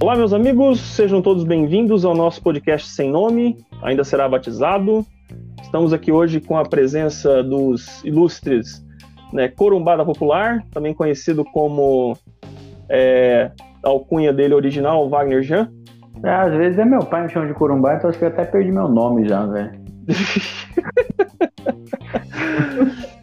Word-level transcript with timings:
Olá, 0.00 0.16
meus 0.16 0.32
amigos, 0.32 0.80
sejam 0.80 1.20
todos 1.20 1.44
bem-vindos 1.44 2.04
ao 2.04 2.14
nosso 2.14 2.42
podcast 2.42 2.88
sem 2.88 3.10
nome, 3.10 3.58
ainda 3.82 4.04
será 4.04 4.28
batizado. 4.28 5.04
Estamos 5.60 5.92
aqui 5.92 6.10
hoje 6.10 6.40
com 6.40 6.56
a 6.56 6.64
presença 6.64 7.42
dos 7.42 8.02
ilustres 8.04 8.82
né, 9.32 9.48
Corumbada 9.48 10.04
Popular, 10.04 10.64
também 10.72 10.94
conhecido 10.94 11.44
como 11.44 12.16
é, 12.88 13.50
a 13.84 13.88
alcunha 13.88 14.32
dele 14.32 14.54
original, 14.54 15.08
Wagner 15.10 15.42
Jean. 15.42 15.70
É, 16.24 16.30
às 16.30 16.54
vezes 16.54 16.78
é 16.78 16.84
meu 16.84 17.00
pai 17.00 17.24
me 17.24 17.28
chama 17.28 17.46
de 17.46 17.54
Corumbá, 17.54 17.96
então 17.96 18.08
acho 18.08 18.18
que 18.18 18.24
eu 18.24 18.28
até 18.28 18.44
perdi 18.44 18.72
meu 18.72 18.88
nome 18.88 19.28
já, 19.28 19.44
velho. 19.44 19.72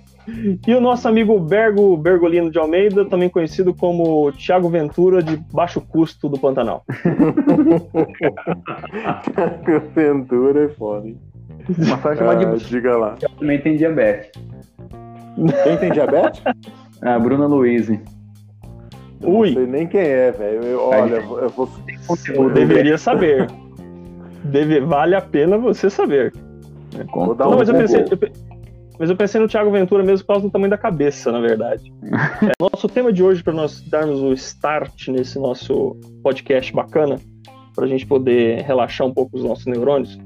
e 0.67 0.73
o 0.73 0.81
nosso 0.81 1.07
amigo 1.07 1.39
Bergo 1.39 1.95
Bergolino 1.97 2.49
de 2.49 2.57
Almeida, 2.57 3.05
também 3.05 3.29
conhecido 3.29 3.73
como 3.73 4.31
Thiago 4.31 4.69
Ventura 4.69 5.21
de 5.21 5.37
baixo 5.51 5.79
custo 5.81 6.27
do 6.27 6.39
Pantanal. 6.39 6.83
Thiago 9.23 9.87
Ventura 9.95 10.65
é 10.65 10.69
foda. 10.69 11.13
Uma 11.77 11.97
faixa 11.97 12.29
ah, 12.29 12.35
de 12.35 12.65
diga 12.65 12.95
lá. 12.95 13.15
Eu 13.21 13.29
também 13.29 13.59
tem 13.59 13.75
diabetes. 13.75 14.31
Quem 15.63 15.77
tem 15.77 15.91
diabetes? 15.91 16.41
A 17.01 17.19
Bruna 17.19 17.47
Luiz. 17.47 17.89
Ui. 17.89 17.99
Não 19.21 19.53
sei 19.53 19.65
nem 19.65 19.87
quem 19.87 20.01
é, 20.01 20.31
velho. 20.31 20.79
Olha, 20.79 21.15
eu 21.15 21.49
vou. 21.49 21.69
Eu 22.33 22.49
deveria 22.51 22.97
saber. 22.97 23.47
Deve, 24.43 24.81
vale 24.81 25.15
a 25.15 25.21
pena 25.21 25.57
você 25.57 25.89
saber. 25.89 26.33
Vou 27.13 27.33
dar 27.33 27.45
Não, 27.45 27.57
mas, 27.57 27.67
eu 27.67 27.75
pensei, 27.75 28.01
eu, 28.01 28.54
mas 28.99 29.09
eu 29.09 29.15
pensei 29.15 29.39
no 29.39 29.47
Thiago 29.47 29.71
Ventura 29.71 30.03
mesmo 30.03 30.25
por 30.25 30.33
causa 30.33 30.47
do 30.47 30.51
tamanho 30.51 30.69
da 30.69 30.77
cabeça, 30.77 31.31
na 31.31 31.39
verdade. 31.39 31.93
é, 32.43 32.51
nosso 32.59 32.87
tema 32.87 33.11
de 33.11 33.23
hoje, 33.23 33.43
para 33.43 33.53
nós 33.53 33.81
darmos 33.81 34.21
o 34.21 34.33
start 34.33 35.07
nesse 35.09 35.39
nosso 35.39 35.95
podcast 36.23 36.73
bacana, 36.73 37.19
para 37.75 37.85
a 37.85 37.87
gente 37.87 38.05
poder 38.05 38.61
relaxar 38.61 39.05
um 39.05 39.13
pouco 39.13 39.37
os 39.37 39.43
nossos 39.43 39.65
neurônios, 39.65 40.17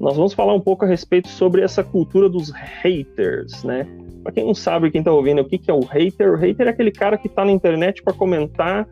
nós 0.00 0.16
vamos 0.16 0.34
falar 0.34 0.54
um 0.54 0.60
pouco 0.60 0.84
a 0.84 0.88
respeito 0.88 1.28
sobre 1.28 1.62
essa 1.62 1.82
cultura 1.82 2.28
dos 2.28 2.50
haters, 2.50 3.64
né? 3.64 3.86
Para 4.22 4.32
quem 4.32 4.44
não 4.44 4.54
sabe, 4.54 4.90
quem 4.90 5.00
está 5.00 5.12
ouvindo, 5.12 5.40
o 5.40 5.44
que, 5.44 5.56
que 5.56 5.70
é 5.70 5.74
o 5.74 5.80
hater? 5.80 6.32
O 6.32 6.36
hater 6.36 6.66
é 6.66 6.70
aquele 6.70 6.90
cara 6.90 7.16
que 7.16 7.28
está 7.28 7.44
na 7.44 7.52
internet 7.52 8.02
para 8.02 8.12
comentar 8.12 8.86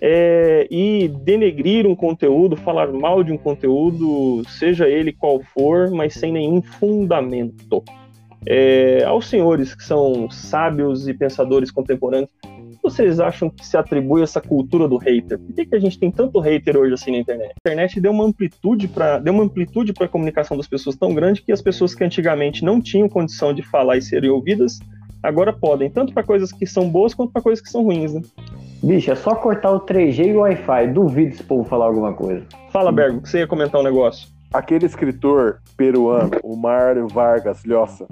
é, 0.00 0.66
e 0.70 1.08
denegrir 1.08 1.86
um 1.86 1.94
conteúdo, 1.94 2.56
falar 2.56 2.92
mal 2.92 3.22
de 3.22 3.32
um 3.32 3.36
conteúdo, 3.36 4.42
seja 4.48 4.88
ele 4.88 5.12
qual 5.12 5.40
for, 5.54 5.90
mas 5.90 6.14
sem 6.14 6.32
nenhum 6.32 6.62
fundamento. 6.62 7.82
É, 8.46 9.04
aos 9.04 9.28
senhores 9.28 9.74
que 9.74 9.84
são 9.84 10.30
sábios 10.30 11.08
e 11.08 11.14
pensadores 11.14 11.70
contemporâneos, 11.70 12.30
vocês 12.82 13.20
acham 13.20 13.50
que 13.50 13.66
se 13.66 13.76
atribui 13.76 14.22
essa 14.22 14.40
cultura 14.40 14.88
do 14.88 14.96
hater? 14.96 15.38
Por 15.38 15.54
que, 15.54 15.66
que 15.66 15.74
a 15.74 15.80
gente 15.80 15.98
tem 15.98 16.10
tanto 16.10 16.38
hater 16.40 16.76
hoje 16.76 16.94
assim 16.94 17.12
na 17.12 17.18
internet? 17.18 17.50
A 17.50 17.68
internet 17.68 18.00
deu 18.00 18.12
uma 18.12 18.24
amplitude 18.24 18.88
para 18.88 19.18
deu 19.18 19.34
uma 19.34 19.42
amplitude 19.42 19.92
para 19.92 20.06
a 20.06 20.08
comunicação 20.08 20.56
das 20.56 20.66
pessoas 20.66 20.96
tão 20.96 21.12
grande 21.14 21.42
que 21.42 21.52
as 21.52 21.60
pessoas 21.60 21.94
que 21.94 22.04
antigamente 22.04 22.64
não 22.64 22.80
tinham 22.80 23.08
condição 23.08 23.52
de 23.52 23.62
falar 23.62 23.96
e 23.96 24.02
serem 24.02 24.30
ouvidas 24.30 24.78
agora 25.22 25.52
podem, 25.52 25.90
tanto 25.90 26.12
para 26.12 26.22
coisas 26.22 26.52
que 26.52 26.66
são 26.66 26.88
boas 26.88 27.14
quanto 27.14 27.32
para 27.32 27.42
coisas 27.42 27.62
que 27.62 27.70
são 27.70 27.82
ruins, 27.82 28.14
né? 28.14 28.22
Bicho, 28.82 29.10
é 29.10 29.14
só 29.14 29.34
cortar 29.34 29.72
o 29.72 29.80
3G 29.80 30.26
e 30.26 30.36
o 30.36 30.40
Wi-Fi. 30.40 30.92
Duvido 30.92 31.34
esse 31.34 31.42
povo 31.42 31.64
falar 31.64 31.86
alguma 31.86 32.14
coisa. 32.14 32.46
Fala, 32.70 32.92
Bergo, 32.92 33.26
você 33.26 33.38
ia 33.38 33.46
comentar 33.46 33.80
um 33.80 33.84
negócio. 33.84 34.28
Aquele 34.52 34.86
escritor 34.86 35.60
peruano, 35.76 36.30
o 36.42 36.56
Mário 36.56 37.06
Vargas 37.06 37.64
Llosa, 37.64 38.06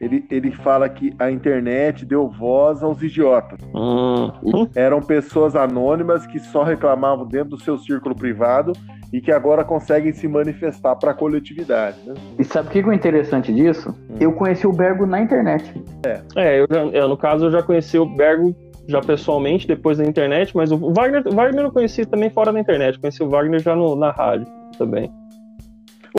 ele, 0.00 0.24
ele 0.30 0.50
fala 0.50 0.88
que 0.88 1.14
a 1.18 1.30
internet 1.30 2.06
deu 2.06 2.28
voz 2.28 2.82
aos 2.82 3.02
idiotas. 3.02 3.58
Uhum. 3.74 4.68
Eram 4.74 5.00
pessoas 5.00 5.54
anônimas 5.54 6.26
que 6.26 6.38
só 6.38 6.62
reclamavam 6.62 7.26
dentro 7.26 7.50
do 7.50 7.60
seu 7.60 7.76
círculo 7.78 8.14
privado 8.14 8.72
e 9.12 9.20
que 9.20 9.30
agora 9.30 9.62
conseguem 9.62 10.12
se 10.12 10.26
manifestar 10.26 10.96
para 10.96 11.12
a 11.12 11.14
coletividade. 11.14 11.98
Né? 12.04 12.14
E 12.38 12.44
sabe 12.44 12.68
o 12.68 12.70
que 12.70 12.78
é 12.78 12.94
interessante 12.94 13.52
disso? 13.52 13.90
Hum. 14.10 14.16
Eu 14.18 14.32
conheci 14.32 14.66
o 14.66 14.72
Bergo 14.72 15.06
na 15.06 15.20
internet. 15.20 15.72
É, 16.04 16.20
é 16.36 16.60
eu, 16.60 16.66
eu, 16.92 17.08
no 17.08 17.16
caso 17.16 17.46
eu 17.46 17.50
já 17.50 17.62
conheci 17.62 17.98
o 17.98 18.06
Bergo 18.06 18.56
já 18.88 19.00
pessoalmente, 19.00 19.66
depois 19.66 19.98
da 19.98 20.04
internet, 20.04 20.54
mas 20.54 20.70
o 20.70 20.92
Wagner, 20.92 21.22
o 21.26 21.34
Wagner 21.34 21.64
eu 21.64 21.72
conheci 21.72 22.04
também 22.04 22.28
fora 22.28 22.52
da 22.52 22.60
internet, 22.60 22.98
conheci 22.98 23.22
o 23.22 23.28
Wagner 23.28 23.60
já 23.60 23.74
no, 23.74 23.96
na 23.96 24.10
rádio 24.10 24.46
também. 24.76 25.10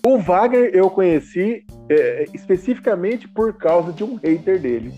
O 0.03 0.17
Wagner 0.17 0.71
eu 0.73 0.89
conheci 0.89 1.65
é, 1.89 2.25
especificamente 2.33 3.27
por 3.27 3.53
causa 3.53 3.93
de 3.93 4.03
um 4.03 4.15
hater 4.15 4.59
dele. 4.59 4.91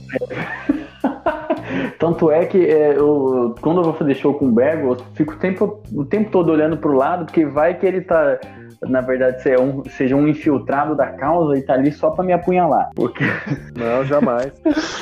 Tanto 1.99 2.31
é 2.31 2.45
que 2.45 2.65
é, 2.65 2.97
eu, 2.97 3.53
quando 3.61 3.81
eu 3.81 3.83
vou 3.83 3.93
fazer 3.93 4.15
show 4.15 4.33
com 4.33 4.47
o 4.47 4.51
Bergo, 4.51 4.93
eu 4.93 4.97
fico 5.13 5.33
o 5.33 5.37
tempo, 5.37 5.83
o 5.93 6.05
tempo 6.05 6.31
todo 6.31 6.51
olhando 6.51 6.77
pro 6.77 6.93
lado, 6.95 7.25
porque 7.25 7.45
vai 7.45 7.77
que 7.77 7.85
ele 7.85 8.01
tá 8.01 8.39
na 8.81 9.01
verdade, 9.01 9.41
seja 9.41 9.61
um, 9.61 9.83
seja 9.85 10.15
um 10.15 10.27
infiltrado 10.27 10.95
da 10.95 11.07
causa 11.07 11.57
e 11.57 11.61
tá 11.61 11.73
ali 11.73 11.91
só 11.91 12.11
para 12.11 12.23
me 12.23 12.33
apunhalar. 12.33 12.89
Porque... 12.95 13.23
Não, 13.75 14.03
jamais. 14.05 14.51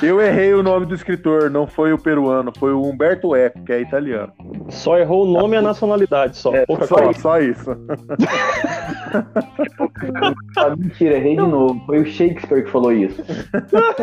Eu 0.01 0.21
errei 0.21 0.53
o 0.53 0.63
nome 0.63 0.85
do 0.85 0.93
escritor, 0.93 1.49
não 1.49 1.65
foi 1.65 1.93
o 1.93 1.97
peruano, 1.97 2.51
foi 2.57 2.73
o 2.73 2.81
Humberto 2.81 3.33
Eco, 3.35 3.63
que 3.63 3.71
é 3.71 3.79
italiano. 3.79 4.33
Só 4.69 4.97
errou 4.97 5.25
o 5.25 5.31
nome 5.31 5.55
e 5.55 5.57
a 5.57 5.61
nacionalidade, 5.61 6.35
só. 6.37 6.53
É, 6.53 6.65
só, 6.85 7.13
só, 7.13 7.39
isso. 7.39 7.71
ah, 10.57 10.75
mentira, 10.77 11.15
errei 11.15 11.37
de 11.37 11.47
novo. 11.47 11.81
Foi 11.85 12.01
o 12.01 12.05
Shakespeare 12.05 12.63
que 12.63 12.71
falou 12.71 12.91
isso. 12.91 13.23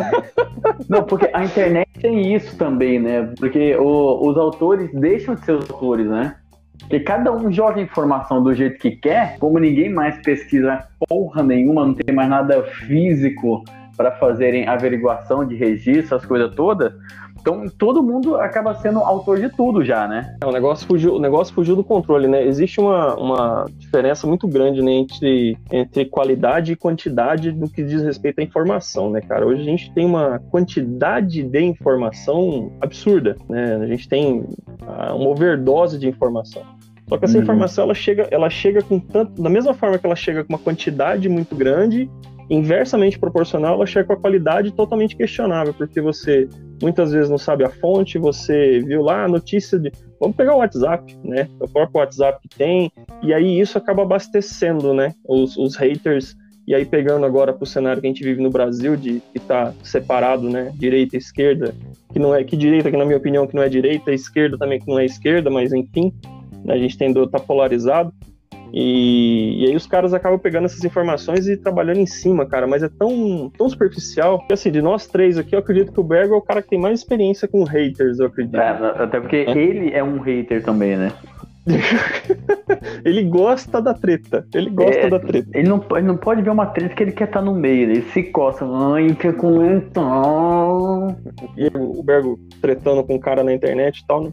não, 0.88 1.02
porque 1.04 1.30
a 1.34 1.44
internet 1.44 1.88
tem 2.00 2.34
isso 2.34 2.56
também, 2.56 2.98
né? 2.98 3.30
Porque 3.38 3.76
o, 3.76 4.28
os 4.28 4.36
autores 4.38 4.90
deixam 4.94 5.34
de 5.34 5.44
ser 5.44 5.52
os 5.52 5.70
autores, 5.70 6.06
né? 6.06 6.36
Porque 6.82 7.00
cada 7.00 7.32
um 7.32 7.50
joga 7.50 7.80
informação 7.80 8.42
do 8.42 8.54
jeito 8.54 8.78
que 8.78 8.90
quer, 8.90 9.38
como 9.38 9.58
ninguém 9.58 9.88
mais 9.88 10.18
pesquisa 10.22 10.86
porra 11.08 11.42
nenhuma, 11.42 11.86
não 11.86 11.94
tem 11.94 12.14
mais 12.14 12.28
nada 12.28 12.62
físico 12.62 13.64
para 13.96 14.12
fazerem 14.12 14.66
averiguação 14.66 15.46
de 15.46 15.54
registro, 15.54 16.16
as 16.16 16.24
coisas 16.24 16.54
todas. 16.54 16.92
Então 17.42 17.68
todo 17.76 18.02
mundo 18.02 18.36
acaba 18.36 18.72
sendo 18.76 19.00
autor 19.00 19.40
de 19.40 19.48
tudo 19.50 19.84
já, 19.84 20.06
né? 20.06 20.36
É, 20.40 20.46
o 20.46 20.52
negócio 20.52 20.86
fugiu, 20.86 21.16
o 21.16 21.18
negócio 21.18 21.52
fugiu 21.52 21.74
do 21.74 21.82
controle, 21.82 22.28
né? 22.28 22.46
Existe 22.46 22.80
uma, 22.80 23.16
uma 23.16 23.66
diferença 23.76 24.28
muito 24.28 24.46
grande 24.46 24.80
né, 24.80 24.92
entre, 24.92 25.58
entre 25.70 26.04
qualidade 26.06 26.72
e 26.72 26.76
quantidade 26.76 27.50
no 27.50 27.68
que 27.68 27.82
diz 27.82 28.00
respeito 28.00 28.38
à 28.38 28.44
informação, 28.44 29.10
né, 29.10 29.20
cara? 29.20 29.44
Hoje 29.44 29.60
a 29.60 29.64
gente 29.64 29.92
tem 29.92 30.06
uma 30.06 30.38
quantidade 30.50 31.42
de 31.42 31.64
informação 31.64 32.72
absurda, 32.80 33.36
né? 33.48 33.74
A 33.74 33.86
gente 33.86 34.08
tem 34.08 34.44
ah, 34.86 35.12
uma 35.12 35.28
overdose 35.28 35.98
de 35.98 36.08
informação. 36.08 36.62
Só 37.08 37.18
que 37.18 37.24
essa 37.24 37.36
uhum. 37.36 37.42
informação 37.42 37.84
ela 37.84 37.94
chega, 37.94 38.28
ela 38.30 38.48
chega 38.48 38.80
com 38.80 38.98
tanto, 38.98 39.42
da 39.42 39.50
mesma 39.50 39.74
forma 39.74 39.98
que 39.98 40.06
ela 40.06 40.16
chega 40.16 40.44
com 40.44 40.52
uma 40.52 40.58
quantidade 40.58 41.28
muito 41.28 41.54
grande, 41.54 42.08
inversamente 42.52 43.18
proporcional, 43.18 43.74
ela 43.74 43.86
chega 43.86 44.06
com 44.06 44.12
a 44.12 44.20
qualidade 44.20 44.72
totalmente 44.72 45.16
questionável, 45.16 45.72
porque 45.72 46.02
você 46.02 46.46
muitas 46.82 47.10
vezes 47.10 47.30
não 47.30 47.38
sabe 47.38 47.64
a 47.64 47.70
fonte, 47.70 48.18
você 48.18 48.80
viu 48.80 49.00
lá 49.00 49.24
a 49.24 49.28
notícia 49.28 49.78
de. 49.78 49.90
Vamos 50.20 50.36
pegar 50.36 50.54
o 50.54 50.58
WhatsApp, 50.58 51.16
né? 51.24 51.48
O 51.58 51.66
próprio 51.66 52.00
WhatsApp 52.00 52.46
que 52.46 52.54
tem, 52.54 52.92
e 53.22 53.32
aí 53.32 53.58
isso 53.58 53.78
acaba 53.78 54.02
abastecendo, 54.02 54.92
né? 54.92 55.14
Os, 55.26 55.56
os 55.56 55.76
haters. 55.76 56.36
E 56.68 56.74
aí, 56.74 56.84
pegando 56.84 57.26
agora 57.26 57.52
para 57.52 57.64
o 57.64 57.66
cenário 57.66 58.00
que 58.00 58.06
a 58.06 58.10
gente 58.10 58.22
vive 58.22 58.40
no 58.40 58.50
Brasil, 58.50 58.96
de 58.96 59.20
que 59.32 59.38
está 59.38 59.72
separado, 59.82 60.48
né? 60.48 60.70
Direita 60.74 61.16
e 61.16 61.18
esquerda, 61.18 61.74
que 62.12 62.18
não 62.18 62.34
é 62.34 62.44
que 62.44 62.56
direita, 62.56 62.90
que 62.90 62.96
na 62.96 63.04
minha 63.04 63.16
opinião, 63.16 63.46
que 63.46 63.56
não 63.56 63.62
é 63.62 63.68
direita, 63.68 64.12
esquerda 64.12 64.58
também 64.58 64.78
que 64.78 64.86
não 64.86 64.98
é 64.98 65.06
esquerda, 65.06 65.50
mas 65.50 65.72
enfim, 65.72 66.12
a 66.68 66.76
gente 66.76 66.98
tem 66.98 67.12
tá 67.12 67.40
polarizado. 67.40 68.12
E, 68.72 69.62
e, 69.62 69.66
aí 69.66 69.76
os 69.76 69.86
caras 69.86 70.14
acabam 70.14 70.38
pegando 70.38 70.64
essas 70.64 70.82
informações 70.82 71.46
e 71.46 71.58
trabalhando 71.58 71.98
em 71.98 72.06
cima, 72.06 72.46
cara. 72.46 72.66
Mas 72.66 72.82
é 72.82 72.88
tão, 72.88 73.52
tão 73.56 73.68
superficial 73.68 74.46
que, 74.46 74.54
assim, 74.54 74.70
de 74.70 74.80
nós 74.80 75.06
três 75.06 75.36
aqui, 75.36 75.54
eu 75.54 75.58
acredito 75.58 75.92
que 75.92 76.00
o 76.00 76.04
Bergo 76.04 76.34
é 76.34 76.38
o 76.38 76.42
cara 76.42 76.62
que 76.62 76.70
tem 76.70 76.80
mais 76.80 77.00
experiência 77.00 77.46
com 77.46 77.64
haters, 77.64 78.18
eu 78.18 78.26
acredito. 78.26 78.56
É, 78.56 78.70
até 78.70 79.20
porque 79.20 79.36
é. 79.36 79.50
ele 79.50 79.92
é 79.92 80.02
um 80.02 80.18
hater 80.20 80.64
também, 80.64 80.96
né? 80.96 81.12
ele 83.04 83.24
gosta 83.24 83.80
da 83.80 83.94
treta. 83.94 84.46
Ele 84.54 84.70
gosta 84.70 85.00
é, 85.00 85.10
da 85.10 85.20
treta. 85.20 85.48
Ele 85.54 85.68
não, 85.68 85.84
ele 85.92 86.06
não 86.06 86.16
pode 86.16 86.42
ver 86.42 86.50
uma 86.50 86.66
treta 86.66 86.94
que 86.94 87.02
ele 87.02 87.12
quer 87.12 87.28
estar 87.28 87.40
tá 87.40 87.44
no 87.44 87.54
meio. 87.54 87.90
Ele 87.90 88.02
se 88.02 88.22
coça. 88.24 88.64
Ai, 88.64 89.14
que 89.14 89.32
comentar. 89.34 90.02
E 91.56 91.70
o 91.76 92.02
Bergo 92.02 92.38
tretando 92.60 93.04
com 93.04 93.14
o 93.16 93.20
cara 93.20 93.44
na 93.44 93.52
internet 93.52 93.98
e 93.98 94.06
tal, 94.06 94.24
né? 94.24 94.32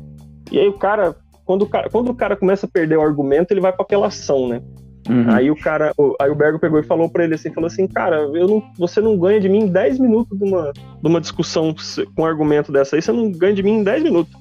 E 0.52 0.60
aí 0.60 0.68
o 0.68 0.74
cara 0.74 1.16
quando 1.50 1.64
o 1.64 1.66
cara, 1.66 1.90
quando 1.90 2.10
o 2.10 2.14
cara 2.14 2.36
começa 2.36 2.68
a 2.68 2.70
perder 2.70 3.00
o 3.00 3.02
argumento, 3.02 3.52
ele 3.52 3.60
vai 3.60 3.74
para 3.74 3.82
apelação, 3.82 4.48
né? 4.48 4.62
Uhum. 5.10 5.32
Aí 5.32 5.50
o 5.50 5.56
cara, 5.56 5.92
aí 6.22 6.30
o 6.30 6.36
Bergo 6.36 6.60
pegou 6.60 6.80
e 6.80 6.84
falou 6.84 7.10
para 7.10 7.24
ele 7.24 7.34
assim, 7.34 7.52
falou 7.52 7.66
assim, 7.66 7.88
cara, 7.88 8.18
eu 8.18 8.48
não, 8.48 8.64
você 8.78 9.02
não 9.02 9.18
ganha 9.18 9.40
de 9.40 9.50
mim 9.50 9.62
em 9.62 9.68
10 9.68 9.98
minutos 9.98 10.38
de 10.38 10.46
uma, 10.46 10.72
de 10.72 11.08
uma 11.08 11.20
discussão 11.20 11.74
com 12.16 12.22
um 12.22 12.26
argumento 12.26 12.72
dessa 12.72 12.96
aí, 12.96 13.02
você 13.02 13.12
não 13.12 13.32
ganha 13.32 13.56
de 13.56 13.64
mim 13.64 13.80
em 13.80 13.84
10 13.84 14.04
minutos. 14.04 14.32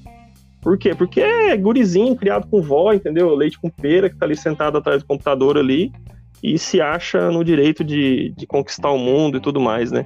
Por 0.60 0.76
quê? 0.76 0.94
Porque 0.94 1.22
é 1.22 1.56
gurizinho 1.56 2.14
criado 2.14 2.46
com 2.46 2.60
vó, 2.60 2.92
entendeu? 2.92 3.34
Leite 3.34 3.58
com 3.58 3.70
pera, 3.70 4.10
que 4.10 4.16
tá 4.16 4.26
ali 4.26 4.36
sentado 4.36 4.76
atrás 4.76 5.02
do 5.02 5.06
computador 5.06 5.56
ali 5.56 5.90
e 6.42 6.58
se 6.58 6.78
acha 6.78 7.30
no 7.30 7.42
direito 7.42 7.82
de, 7.82 8.34
de 8.36 8.46
conquistar 8.46 8.90
o 8.90 8.98
mundo 8.98 9.38
e 9.38 9.40
tudo 9.40 9.58
mais, 9.58 9.90
né? 9.90 10.04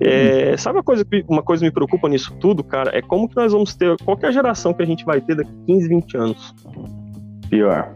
É, 0.00 0.56
sabe 0.56 0.78
uma 0.78 0.82
coisa, 0.82 1.04
uma 1.28 1.42
coisa 1.42 1.60
que 1.60 1.66
me 1.66 1.72
preocupa 1.72 2.08
nisso 2.08 2.34
tudo, 2.40 2.64
cara? 2.64 2.96
É 2.96 3.00
como 3.00 3.28
que 3.28 3.36
nós 3.36 3.52
vamos 3.52 3.74
ter. 3.74 3.96
Qual 4.04 4.18
é 4.20 4.26
a 4.26 4.30
geração 4.30 4.72
que 4.72 4.82
a 4.82 4.86
gente 4.86 5.04
vai 5.04 5.20
ter 5.20 5.36
daqui 5.36 5.52
15, 5.66 5.88
20 5.88 6.16
anos? 6.16 6.54
Pior. 7.48 7.94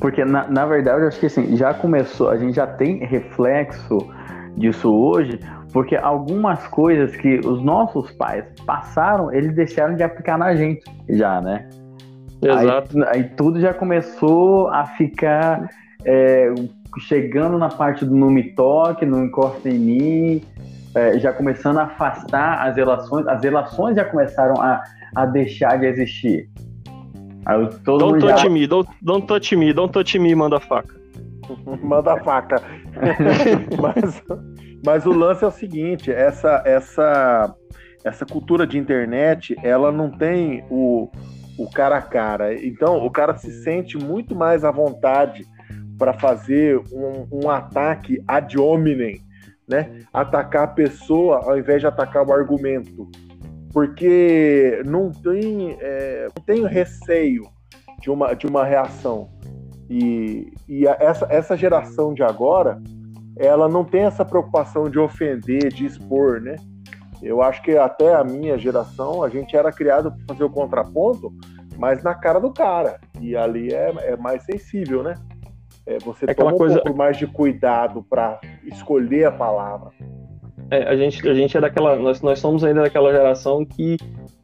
Porque, 0.00 0.24
na, 0.24 0.48
na 0.48 0.66
verdade, 0.66 1.02
eu 1.02 1.08
acho 1.08 1.20
que 1.20 1.26
assim, 1.26 1.56
já 1.56 1.72
começou, 1.72 2.28
a 2.28 2.36
gente 2.36 2.54
já 2.54 2.66
tem 2.66 2.98
reflexo 3.04 3.98
disso 4.56 4.92
hoje, 4.92 5.38
porque 5.72 5.94
algumas 5.96 6.66
coisas 6.66 7.14
que 7.14 7.38
os 7.44 7.62
nossos 7.62 8.10
pais 8.12 8.44
passaram, 8.66 9.32
eles 9.32 9.54
deixaram 9.54 9.94
de 9.94 10.02
aplicar 10.02 10.36
na 10.36 10.56
gente, 10.56 10.82
já, 11.08 11.40
né? 11.40 11.68
Exato. 12.42 12.98
Aí, 12.98 13.04
aí 13.12 13.24
tudo 13.36 13.60
já 13.60 13.72
começou 13.72 14.68
a 14.68 14.86
ficar 14.86 15.70
é, 16.04 16.52
chegando 16.98 17.58
na 17.58 17.68
parte 17.68 18.04
do 18.04 18.16
não 18.16 18.30
me 18.30 18.42
toque, 18.54 19.06
não 19.06 19.24
encosta 19.24 19.68
em 19.68 19.78
mim, 19.78 20.42
é, 20.94 21.18
já 21.18 21.32
começando 21.32 21.78
a 21.78 21.84
afastar 21.84 22.66
as 22.66 22.76
relações, 22.76 23.26
as 23.26 23.42
relações 23.42 23.96
já 23.96 24.04
começaram 24.04 24.60
a, 24.60 24.82
a 25.14 25.26
deixar 25.26 25.78
de 25.78 25.86
existir. 25.86 26.48
Aí, 27.46 27.68
todo 27.84 27.98
don't 27.98 28.20
touch 28.20 28.42
já... 28.42 28.50
me, 28.50 28.66
don't, 28.66 28.90
don't 29.00 29.26
touch 29.26 29.56
me, 29.56 29.72
don't 29.72 29.92
touch 29.92 30.18
me, 30.18 30.34
manda 30.34 30.60
faca. 30.60 30.94
manda 31.82 32.16
faca. 32.18 32.62
mas, 33.80 34.22
mas 34.84 35.06
o 35.06 35.12
lance 35.12 35.44
é 35.44 35.46
o 35.46 35.50
seguinte, 35.50 36.12
essa, 36.12 36.62
essa, 36.66 37.54
essa 38.04 38.26
cultura 38.26 38.66
de 38.66 38.78
internet, 38.78 39.56
ela 39.62 39.90
não 39.90 40.10
tem 40.10 40.64
o, 40.70 41.10
o 41.58 41.70
cara 41.70 41.98
a 41.98 42.02
cara. 42.02 42.54
Então, 42.54 43.04
o 43.04 43.10
cara 43.10 43.36
se 43.36 43.50
sente 43.62 43.96
muito 43.96 44.34
mais 44.34 44.64
à 44.64 44.70
vontade 44.70 45.46
para 45.98 46.14
fazer 46.14 46.80
um, 46.92 47.44
um, 47.44 47.50
ataque 47.50 48.22
ad 48.26 48.58
hominem, 48.58 49.20
né? 49.70 50.02
Atacar 50.12 50.64
a 50.64 50.68
pessoa 50.68 51.44
ao 51.44 51.56
invés 51.56 51.80
de 51.80 51.86
atacar 51.86 52.26
o 52.26 52.32
argumento. 52.32 53.08
Porque 53.72 54.82
não 54.84 55.12
tem, 55.12 55.76
é, 55.80 56.26
não 56.36 56.44
tem 56.44 56.66
receio 56.66 57.44
de 58.00 58.10
uma, 58.10 58.34
de 58.34 58.46
uma 58.46 58.64
reação. 58.64 59.30
E, 59.88 60.52
e 60.68 60.86
essa, 60.86 61.26
essa 61.30 61.56
geração 61.56 62.12
de 62.12 62.22
agora, 62.22 62.82
ela 63.36 63.68
não 63.68 63.84
tem 63.84 64.02
essa 64.02 64.24
preocupação 64.24 64.90
de 64.90 64.98
ofender, 64.98 65.72
de 65.72 65.86
expor, 65.86 66.40
né? 66.40 66.56
Eu 67.22 67.42
acho 67.42 67.62
que 67.62 67.76
até 67.76 68.14
a 68.14 68.24
minha 68.24 68.58
geração, 68.58 69.22
a 69.22 69.28
gente 69.28 69.56
era 69.56 69.70
criado 69.70 70.10
para 70.10 70.34
fazer 70.34 70.44
o 70.44 70.50
contraponto, 70.50 71.32
mas 71.76 72.02
na 72.02 72.14
cara 72.14 72.40
do 72.40 72.52
cara. 72.52 72.98
E 73.20 73.36
ali 73.36 73.72
é, 73.72 73.92
é 74.02 74.16
mais 74.16 74.42
sensível, 74.44 75.02
né? 75.02 75.14
É, 75.90 75.98
você 75.98 76.24
é 76.28 76.34
toma 76.34 76.52
um 76.52 76.56
coisa... 76.56 76.80
pouco 76.80 76.96
mais 76.96 77.16
de 77.16 77.26
cuidado 77.26 78.04
para 78.08 78.40
escolher 78.64 79.24
a 79.24 79.32
palavra. 79.32 79.90
É, 80.70 80.88
a 80.88 80.96
gente, 80.96 81.28
a 81.28 81.34
gente 81.34 81.56
é 81.56 81.60
daquela. 81.60 81.96
Nós, 81.96 82.22
nós 82.22 82.38
somos 82.38 82.62
ainda 82.62 82.82
daquela 82.82 83.10
geração 83.10 83.64
que 83.64 83.96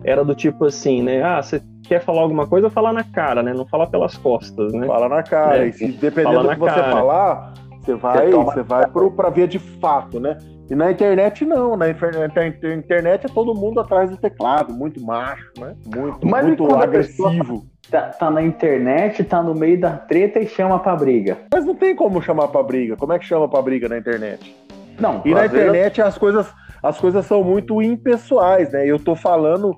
era 0.03 0.25
do 0.25 0.35
tipo 0.35 0.65
assim, 0.65 1.03
né? 1.03 1.23
Ah, 1.23 1.41
você 1.41 1.63
quer 1.85 2.01
falar 2.01 2.23
alguma 2.23 2.49
coisa, 2.49 2.69
fala 2.69 2.93
na 2.93 3.05
cara, 3.05 3.45
né? 3.45 3.55
Não 3.55 3.65
fala 3.65 3.87
pelas 3.87 4.19
costas, 4.19 4.73
né? 4.73 4.89
Fala 4.89 5.09
na 5.09 5.23
cara. 5.23 5.65
É, 5.65 5.69
e 5.69 5.73
se, 5.73 5.87
dependendo 5.87 6.43
do 6.43 6.49
que 6.49 6.59
você 6.59 6.75
cara. 6.75 6.91
falar, 6.91 7.55
você 7.81 7.95
vai, 7.95 8.31
você, 8.31 8.45
você 8.45 8.63
vai 8.65 8.87
pro, 8.89 9.13
pra 9.13 9.31
via 9.31 9.47
de 9.47 9.61
fato, 9.61 10.19
né? 10.19 10.37
E 10.69 10.75
na 10.75 10.91
internet 10.91 11.45
não, 11.45 11.77
na 11.77 11.89
internet 11.89 13.27
é 13.27 13.29
todo 13.29 13.55
mundo 13.55 13.81
atrás 13.81 14.11
do 14.11 14.17
teclado, 14.17 14.75
muito 14.75 15.01
macho, 15.01 15.53
né? 15.59 15.77
Muito, 15.87 16.27
Mas 16.27 16.47
muito 16.47 16.75
agressivo. 16.75 17.65
Tá, 17.89 18.09
tá, 18.09 18.31
na 18.31 18.43
internet, 18.43 19.23
tá 19.23 19.41
no 19.41 19.55
meio 19.55 19.81
da 19.81 19.93
treta 19.93 20.41
e 20.41 20.47
chama 20.49 20.81
pra 20.81 20.97
briga. 20.97 21.39
Mas 21.53 21.65
não 21.65 21.75
tem 21.75 21.95
como 21.95 22.21
chamar 22.21 22.49
pra 22.49 22.63
briga. 22.65 22.97
Como 22.97 23.13
é 23.13 23.19
que 23.19 23.25
chama 23.25 23.49
pra 23.49 23.63
briga 23.63 23.89
na 23.89 23.97
internet? 23.97 24.57
Não. 24.99 25.23
E 25.25 25.33
na 25.33 25.47
internet 25.47 25.99
vezes... 25.99 26.01
as 26.01 26.19
coisas, 26.19 26.53
as 26.83 26.99
coisas 26.99 27.25
são 27.27 27.45
muito 27.45 27.81
impessoais, 27.81 28.73
né? 28.73 28.85
Eu 28.85 28.99
tô 28.99 29.15
falando 29.15 29.77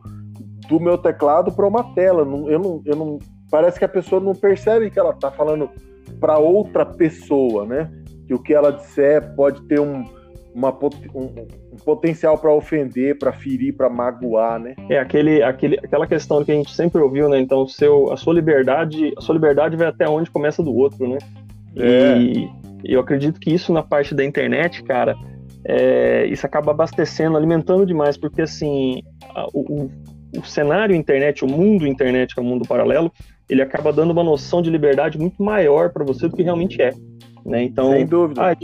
do 0.68 0.80
meu 0.80 0.96
teclado 0.96 1.52
para 1.52 1.66
uma 1.66 1.94
tela. 1.94 2.22
Eu 2.22 2.58
não, 2.58 2.82
eu 2.86 2.96
não, 2.96 3.18
parece 3.50 3.78
que 3.78 3.84
a 3.84 3.88
pessoa 3.88 4.22
não 4.22 4.34
percebe 4.34 4.90
que 4.90 4.98
ela 4.98 5.12
tá 5.12 5.30
falando 5.30 5.68
para 6.18 6.38
outra 6.38 6.86
pessoa, 6.86 7.66
né? 7.66 7.90
Que 8.26 8.32
o 8.32 8.38
que 8.38 8.54
ela 8.54 8.72
disser 8.72 9.34
pode 9.34 9.60
ter 9.68 9.80
um, 9.80 10.04
uma, 10.58 10.76
um, 11.14 11.46
um 11.72 11.76
potencial 11.84 12.36
para 12.36 12.52
ofender, 12.52 13.16
para 13.16 13.32
ferir, 13.32 13.72
para 13.76 13.88
magoar, 13.88 14.58
né? 14.58 14.74
É 14.90 14.98
aquele, 14.98 15.40
aquele, 15.40 15.78
aquela 15.78 16.04
questão 16.04 16.44
que 16.44 16.50
a 16.50 16.54
gente 16.54 16.74
sempre 16.74 17.00
ouviu, 17.00 17.28
né? 17.28 17.38
Então, 17.38 17.66
seu, 17.68 18.12
a 18.12 18.16
sua 18.16 18.34
liberdade, 18.34 19.14
a 19.16 19.20
sua 19.20 19.36
liberdade 19.36 19.76
vai 19.76 19.86
até 19.86 20.08
onde 20.08 20.28
começa 20.30 20.60
do 20.60 20.74
outro, 20.74 21.08
né? 21.08 21.18
É. 21.76 22.18
E 22.18 22.50
eu 22.84 23.00
acredito 23.00 23.38
que 23.38 23.54
isso 23.54 23.72
na 23.72 23.84
parte 23.84 24.16
da 24.16 24.24
internet, 24.24 24.82
cara, 24.82 25.14
é, 25.64 26.26
isso 26.26 26.44
acaba 26.44 26.72
abastecendo, 26.72 27.36
alimentando 27.36 27.86
demais, 27.86 28.16
porque 28.16 28.42
assim, 28.42 29.00
a, 29.36 29.46
o, 29.54 29.88
o 30.36 30.44
cenário 30.44 30.94
internet, 30.94 31.44
o 31.44 31.48
mundo 31.48 31.86
internet, 31.86 32.34
que 32.34 32.40
é 32.40 32.42
o 32.42 32.46
mundo 32.46 32.66
paralelo, 32.66 33.12
ele 33.48 33.62
acaba 33.62 33.92
dando 33.92 34.10
uma 34.10 34.24
noção 34.24 34.60
de 34.60 34.70
liberdade 34.70 35.18
muito 35.18 35.40
maior 35.40 35.90
para 35.90 36.04
você 36.04 36.26
do 36.26 36.34
que 36.34 36.42
realmente 36.42 36.82
é. 36.82 36.90
Né? 37.46 37.62
Então, 37.62 37.92
Sem 37.92 38.04
dúvida. 38.04 38.42
Ah, 38.42 38.56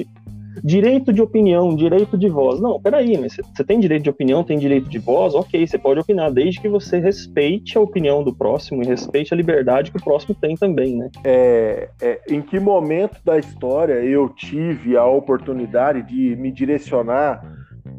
direito 0.63 1.13
de 1.13 1.23
opinião, 1.23 1.75
direito 1.75 2.17
de 2.17 2.29
voz. 2.29 2.61
Não, 2.61 2.81
peraí, 2.81 3.17
mas 3.19 3.37
você 3.37 3.65
tem 3.65 3.81
direito 3.81 4.05
de 4.05 4.11
opinião, 4.11 4.45
tem 4.45 4.59
direito 4.59 4.89
de 4.89 4.99
voz, 4.99 5.35
ok, 5.35 5.67
você 5.67 5.79
pode 5.79 6.01
opinar, 6.01 6.33
desde 6.33 6.61
que 6.61 6.69
você 6.69 6.99
respeite 6.99 7.77
a 7.77 7.81
opinião 7.81 8.23
do 8.23 8.35
próximo 8.35 8.83
e 8.83 8.87
respeite 8.87 9.33
a 9.33 9.37
liberdade 9.37 9.91
que 9.91 9.97
o 9.97 10.03
próximo 10.03 10.35
tem 10.35 10.57
também, 10.57 10.97
né? 10.97 11.11
É, 11.25 11.89
é, 12.01 12.21
em 12.29 12.41
que 12.41 12.61
momento 12.61 13.19
da 13.25 13.39
história 13.39 13.95
eu 13.95 14.29
tive 14.29 14.97
a 14.97 15.07
oportunidade 15.07 16.03
de 16.03 16.37
me 16.37 16.51
direcionar 16.51 17.43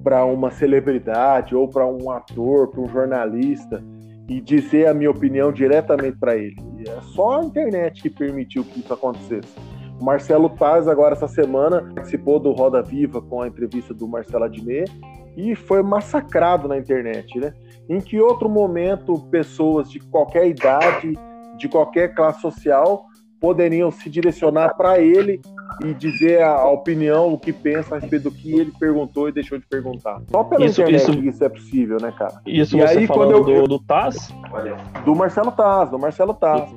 para 0.04 0.24
uma 0.26 0.52
celebridade 0.52 1.56
ou 1.56 1.68
para 1.68 1.86
um 1.86 2.12
ator, 2.12 2.70
para 2.70 2.82
um 2.82 2.88
jornalista 2.88 3.84
e 4.28 4.42
dizer 4.42 4.88
a 4.88 4.94
minha 4.94 5.12
opinião 5.12 5.52
diretamente 5.52 6.18
para 6.18 6.36
ele? 6.36 6.56
É 6.88 7.02
só 7.02 7.40
a 7.40 7.44
internet 7.44 8.02
que 8.02 8.10
permitiu 8.10 8.64
que 8.64 8.80
isso 8.80 8.94
acontecesse. 8.94 9.75
O 10.00 10.04
Marcelo 10.04 10.50
Taz, 10.50 10.88
agora 10.88 11.14
essa 11.14 11.28
semana, 11.28 11.82
participou 11.94 12.40
do 12.40 12.52
Roda 12.52 12.82
Viva 12.82 13.22
com 13.22 13.42
a 13.42 13.48
entrevista 13.48 13.94
do 13.94 14.08
Marcelo 14.08 14.44
Adnet 14.44 14.92
e 15.38 15.56
foi 15.56 15.82
massacrado 15.82 16.68
na 16.68 16.78
internet, 16.78 17.40
né? 17.40 17.54
Em 17.90 18.00
que 18.00 18.20
outro 18.20 18.50
momento 18.50 19.20
pessoas 19.30 19.90
de 19.90 20.00
qualquer 20.00 20.48
idade, 20.48 21.14
de 21.58 21.68
qualquer 21.68 22.14
classe 22.14 22.42
social, 22.42 23.06
poderiam 23.40 23.92
se 23.92 24.10
direcionar 24.10 24.76
para 24.76 25.00
ele 25.00 25.42
e 25.84 25.94
dizer 25.94 26.42
a, 26.42 26.68
opinião, 26.70 27.34
o 27.34 27.38
que 27.38 27.52
pensa 27.52 27.96
a 27.96 28.00
respeito 28.00 28.24
do 28.24 28.32
que 28.32 28.54
ele 28.54 28.72
perguntou 28.80 29.28
e 29.28 29.32
deixou 29.32 29.58
de 29.58 29.66
perguntar. 29.68 30.22
Só 30.32 30.44
pela 30.44 30.66
isso, 30.66 30.82
internet 30.82 31.02
isso, 31.02 31.20
isso 31.26 31.44
é 31.44 31.50
possível, 31.50 31.98
né, 32.02 32.14
cara? 32.18 32.42
Isso 32.46 32.78
e 32.78 32.82
você 32.82 33.00
aí, 33.00 33.08
falando 33.08 33.34
quando 33.34 33.52
eu, 33.52 33.64
do, 33.64 33.78
do 33.78 33.80
Taz? 33.80 34.34
Do 35.04 35.16
Marcelo 35.16 35.52
Taz, 35.52 35.90
do 35.90 36.00
Marcelo 36.00 36.34
Taz. 36.34 36.74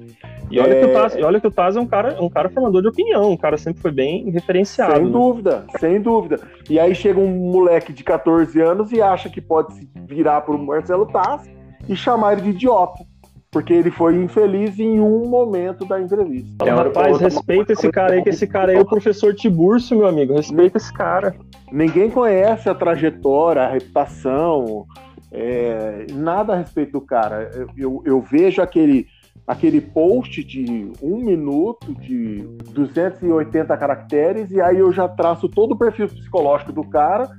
E 0.50 0.58
olha, 0.58 0.74
é... 0.74 0.80
que 0.80 0.86
o 0.86 0.92
Taz, 0.92 1.16
olha 1.16 1.40
que 1.40 1.46
o 1.46 1.50
Taz 1.50 1.76
é 1.76 1.80
um 1.80 1.86
cara, 1.86 2.22
um 2.22 2.28
cara 2.28 2.48
formador 2.48 2.82
de 2.82 2.88
opinião, 2.88 3.32
um 3.32 3.36
cara 3.36 3.56
sempre 3.56 3.80
foi 3.80 3.90
bem 3.90 4.30
referenciado. 4.30 4.96
Sem 4.96 5.10
dúvida, 5.10 5.64
sem 5.78 6.00
dúvida. 6.00 6.40
E 6.68 6.78
aí 6.78 6.94
chega 6.94 7.20
um 7.20 7.28
moleque 7.28 7.92
de 7.92 8.02
14 8.02 8.60
anos 8.60 8.92
e 8.92 9.00
acha 9.00 9.28
que 9.28 9.40
pode 9.40 9.74
se 9.74 9.88
virar 10.06 10.40
pro 10.42 10.58
Marcelo 10.58 11.06
Taz 11.06 11.48
e 11.88 11.96
chamar 11.96 12.34
ele 12.34 12.42
de 12.42 12.50
idiota. 12.50 13.04
Porque 13.50 13.72
ele 13.72 13.90
foi 13.90 14.14
infeliz 14.14 14.78
em 14.78 15.00
um 15.00 15.26
momento 15.26 15.86
da 15.86 15.98
entrevista. 15.98 16.66
É, 16.66 16.70
rapaz, 16.70 17.18
respeita 17.18 17.72
esse 17.72 17.90
cara 17.90 18.12
aí, 18.12 18.22
que 18.22 18.28
esse 18.28 18.46
cara 18.46 18.72
aí 18.72 18.76
é 18.76 18.80
o 18.80 18.84
professor 18.84 19.34
Tiburcio, 19.34 19.96
meu 19.96 20.06
amigo. 20.06 20.34
Respeita 20.34 20.76
esse 20.76 20.92
cara. 20.92 21.34
Ninguém 21.72 22.10
conhece 22.10 22.68
a 22.68 22.74
trajetória, 22.74 23.62
a 23.62 23.70
reputação, 23.70 24.84
é, 25.32 26.06
nada 26.12 26.52
a 26.52 26.56
respeito 26.56 26.92
do 26.92 27.00
cara. 27.00 27.50
Eu, 27.54 27.68
eu, 27.76 28.02
eu 28.04 28.20
vejo 28.20 28.60
aquele 28.60 29.06
aquele 29.48 29.80
post 29.80 30.44
de 30.44 30.92
um 31.02 31.24
minuto, 31.24 31.94
de 31.94 32.42
280 32.70 33.74
caracteres, 33.78 34.50
e 34.50 34.60
aí 34.60 34.78
eu 34.78 34.92
já 34.92 35.08
traço 35.08 35.48
todo 35.48 35.72
o 35.72 35.78
perfil 35.78 36.06
psicológico 36.06 36.70
do 36.70 36.84
cara 36.84 37.30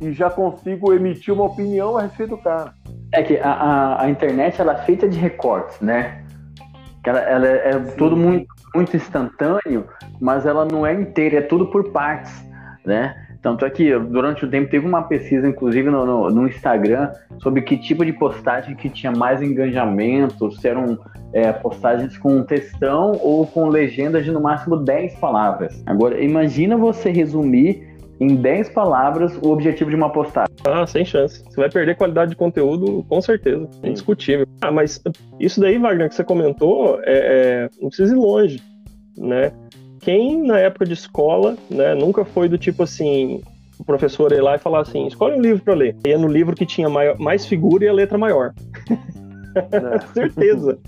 e 0.00 0.10
já 0.12 0.30
consigo 0.30 0.94
emitir 0.94 1.34
uma 1.34 1.44
opinião 1.44 1.98
a 1.98 2.02
respeito 2.02 2.30
do 2.30 2.38
cara. 2.38 2.72
É 3.12 3.22
que 3.22 3.36
a, 3.36 3.52
a, 3.52 4.02
a 4.04 4.10
internet 4.10 4.58
ela 4.58 4.72
é 4.72 4.84
feita 4.84 5.06
de 5.06 5.18
recortes, 5.18 5.78
né? 5.80 6.24
Ela, 7.04 7.20
ela 7.20 7.46
é, 7.46 7.70
é 7.70 7.78
tudo 7.96 8.16
muito, 8.16 8.46
muito 8.74 8.96
instantâneo, 8.96 9.86
mas 10.18 10.46
ela 10.46 10.64
não 10.64 10.86
é 10.86 10.94
inteira, 10.94 11.38
é 11.38 11.42
tudo 11.42 11.66
por 11.66 11.90
partes, 11.90 12.32
né? 12.84 13.14
Tanto 13.40 13.64
é 13.64 13.70
que 13.70 13.96
durante 13.98 14.44
o 14.44 14.50
tempo 14.50 14.70
teve 14.70 14.86
uma 14.86 15.02
pesquisa, 15.02 15.48
inclusive 15.48 15.88
no, 15.90 16.04
no, 16.04 16.30
no 16.30 16.48
Instagram, 16.48 17.10
sobre 17.40 17.62
que 17.62 17.76
tipo 17.76 18.04
de 18.04 18.12
postagem 18.12 18.74
que 18.74 18.88
tinha 18.88 19.12
mais 19.12 19.40
engajamento, 19.40 20.50
se 20.52 20.66
eram 20.66 20.98
é, 21.32 21.52
postagens 21.52 22.18
com 22.18 22.42
textão 22.42 23.12
ou 23.22 23.46
com 23.46 23.68
legendas 23.68 24.24
de 24.24 24.32
no 24.32 24.40
máximo 24.40 24.76
10 24.76 25.16
palavras. 25.16 25.82
Agora, 25.86 26.20
imagina 26.20 26.76
você 26.76 27.10
resumir 27.10 27.86
em 28.20 28.34
10 28.34 28.70
palavras 28.70 29.36
o 29.40 29.50
objetivo 29.50 29.90
de 29.90 29.96
uma 29.96 30.10
postagem. 30.10 30.52
Ah, 30.66 30.86
sem 30.86 31.04
chance. 31.04 31.42
Você 31.44 31.60
vai 31.60 31.70
perder 31.70 31.96
qualidade 31.96 32.30
de 32.30 32.36
conteúdo, 32.36 33.04
com 33.08 33.20
certeza. 33.20 33.68
É 33.82 33.88
indiscutível. 33.88 34.46
Ah, 34.60 34.72
mas 34.72 35.00
isso 35.38 35.60
daí, 35.60 35.78
Wagner, 35.78 36.08
que 36.08 36.14
você 36.14 36.24
comentou, 36.24 36.98
é, 37.04 37.04
é, 37.04 37.68
não 37.80 37.88
precisa 37.88 38.12
ir 38.12 38.18
longe, 38.18 38.60
né? 39.16 39.52
Quem 40.08 40.42
na 40.42 40.58
época 40.58 40.86
de 40.86 40.94
escola, 40.94 41.54
né, 41.68 41.94
nunca 41.94 42.24
foi 42.24 42.48
do 42.48 42.56
tipo 42.56 42.82
assim, 42.82 43.42
o 43.78 43.84
professor 43.84 44.32
ir 44.32 44.40
lá 44.40 44.54
e 44.54 44.58
falar 44.58 44.80
assim: 44.80 45.06
escolhe 45.06 45.36
um 45.36 45.42
livro 45.42 45.62
para 45.62 45.74
ler. 45.74 45.96
Ia 46.06 46.16
no 46.16 46.26
livro 46.26 46.56
que 46.56 46.64
tinha 46.64 46.88
maior, 46.88 47.18
mais 47.18 47.44
figura 47.44 47.84
e 47.84 47.88
a 47.88 47.92
letra 47.92 48.16
maior. 48.16 48.54
É. 49.54 50.00
Certeza. 50.14 50.78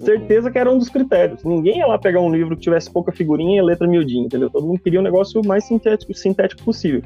Certeza 0.00 0.50
que 0.50 0.58
era 0.58 0.68
um 0.68 0.78
dos 0.78 0.88
critérios. 0.88 1.44
Ninguém 1.44 1.78
ia 1.78 1.86
lá 1.86 1.96
pegar 1.96 2.20
um 2.20 2.28
livro 2.28 2.56
que 2.56 2.62
tivesse 2.62 2.90
pouca 2.90 3.12
figurinha 3.12 3.56
e 3.56 3.62
letra 3.62 3.86
miudinha, 3.86 4.24
entendeu? 4.24 4.50
Todo 4.50 4.66
mundo 4.66 4.80
queria 4.80 4.98
um 4.98 5.04
negócio 5.04 5.40
mais 5.46 5.64
sintético, 5.64 6.12
sintético 6.12 6.64
possível. 6.64 7.02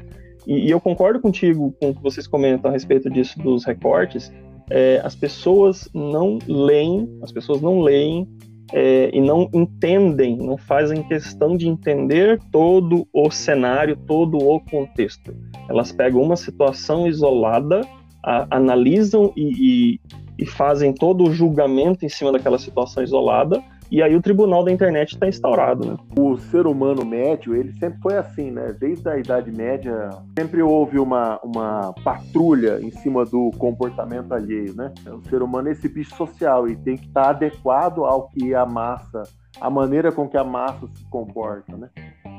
E, 0.47 0.65
e 0.65 0.71
eu 0.71 0.81
concordo 0.81 1.19
contigo 1.19 1.75
com 1.79 1.91
o 1.91 1.93
que 1.93 2.01
vocês 2.01 2.25
comentam 2.25 2.71
a 2.71 2.73
respeito 2.73 3.07
disso 3.07 3.37
dos 3.37 3.65
recortes. 3.65 4.33
É, 4.67 4.99
as 5.03 5.15
pessoas 5.15 5.87
não 5.93 6.39
leem, 6.47 7.07
as 7.21 7.31
pessoas 7.31 7.61
não 7.61 7.81
leem 7.81 8.27
é, 8.73 9.09
e 9.13 9.19
não 9.19 9.49
entendem, 9.53 10.37
não 10.37 10.57
fazem 10.57 11.03
questão 11.03 11.57
de 11.57 11.67
entender 11.67 12.39
todo 12.51 13.07
o 13.13 13.29
cenário, 13.29 13.95
todo 13.95 14.37
o 14.37 14.59
contexto. 14.59 15.35
Elas 15.69 15.91
pegam 15.91 16.21
uma 16.21 16.35
situação 16.35 17.07
isolada, 17.07 17.81
a, 18.23 18.47
analisam 18.55 19.33
e, 19.35 19.97
e, 19.97 19.99
e, 20.37 20.45
fazem 20.45 20.93
todo 20.93 21.23
o 21.23 21.33
julgamento 21.33 22.05
em 22.05 22.09
cima 22.09 22.31
daquela 22.31 22.57
situação 22.57 23.03
isolada, 23.03 23.61
e 23.91 24.01
aí 24.01 24.15
o 24.15 24.21
tribunal 24.21 24.63
da 24.63 24.71
internet 24.71 25.11
está 25.11 25.27
instaurado. 25.27 25.85
Né? 25.85 25.97
O 26.17 26.37
ser 26.37 26.65
humano 26.65 27.05
médio, 27.05 27.53
ele 27.53 27.73
sempre 27.73 27.99
foi 27.99 28.15
assim, 28.15 28.49
né? 28.49 28.73
Desde 28.79 29.07
a 29.09 29.17
Idade 29.17 29.51
Média, 29.51 30.09
sempre 30.39 30.61
houve 30.61 30.97
uma, 30.97 31.37
uma 31.43 31.93
patrulha 32.01 32.79
em 32.81 32.89
cima 32.89 33.25
do 33.25 33.51
comportamento 33.57 34.31
alheio, 34.31 34.73
né? 34.75 34.93
O 35.07 35.21
ser 35.29 35.43
humano 35.43 35.67
é 35.67 35.73
esse 35.73 35.89
bicho 35.89 36.15
social 36.15 36.69
e 36.69 36.75
tem 36.77 36.95
que 36.95 37.07
estar 37.07 37.31
adequado 37.31 38.05
ao 38.05 38.29
que 38.29 38.55
a 38.55 38.65
massa, 38.65 39.23
a 39.59 39.69
maneira 39.69 40.09
com 40.09 40.25
que 40.25 40.37
a 40.37 40.43
massa 40.43 40.87
se 40.87 41.03
comporta, 41.09 41.75
né? 41.75 41.89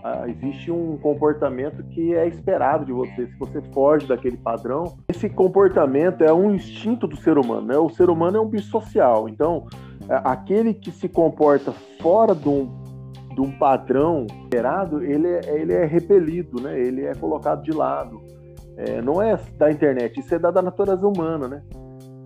Ah, 0.03 0.25
existe 0.27 0.71
um 0.71 0.97
comportamento 0.97 1.85
que 1.85 2.15
é 2.15 2.27
esperado 2.27 2.87
de 2.87 2.93
você. 2.93 3.27
Se 3.27 3.39
você 3.39 3.61
foge 3.73 4.07
daquele 4.07 4.39
padrão, 4.39 4.97
esse 5.07 5.29
comportamento 5.29 6.25
é 6.25 6.33
um 6.33 6.55
instinto 6.55 7.07
do 7.07 7.17
ser 7.17 7.37
humano, 7.37 7.67
né? 7.67 7.77
O 7.77 7.91
ser 7.91 8.09
humano 8.09 8.39
é 8.39 8.41
um 8.41 8.49
bicho 8.49 8.69
social, 8.69 9.29
então 9.29 9.67
aquele 10.09 10.75
que 10.75 10.91
se 10.91 11.09
comporta 11.09 11.73
fora 12.01 12.35
de 12.35 12.49
um, 12.49 12.69
de 13.35 13.41
um 13.41 13.51
padrão 13.53 14.27
esperado, 14.43 15.03
ele 15.03 15.29
é, 15.29 15.41
ele 15.61 15.73
é 15.73 15.85
repelido, 15.85 16.61
né? 16.61 16.79
Ele 16.79 17.05
é 17.05 17.15
colocado 17.15 17.63
de 17.63 17.73
lado. 17.73 18.21
É, 18.77 19.03
não 19.03 19.21
é 19.21 19.39
da 19.59 19.71
internet, 19.71 20.19
isso 20.19 20.35
é 20.35 20.39
da, 20.39 20.51
da 20.51 20.63
natureza 20.63 21.07
humana, 21.07 21.47
né? 21.47 21.63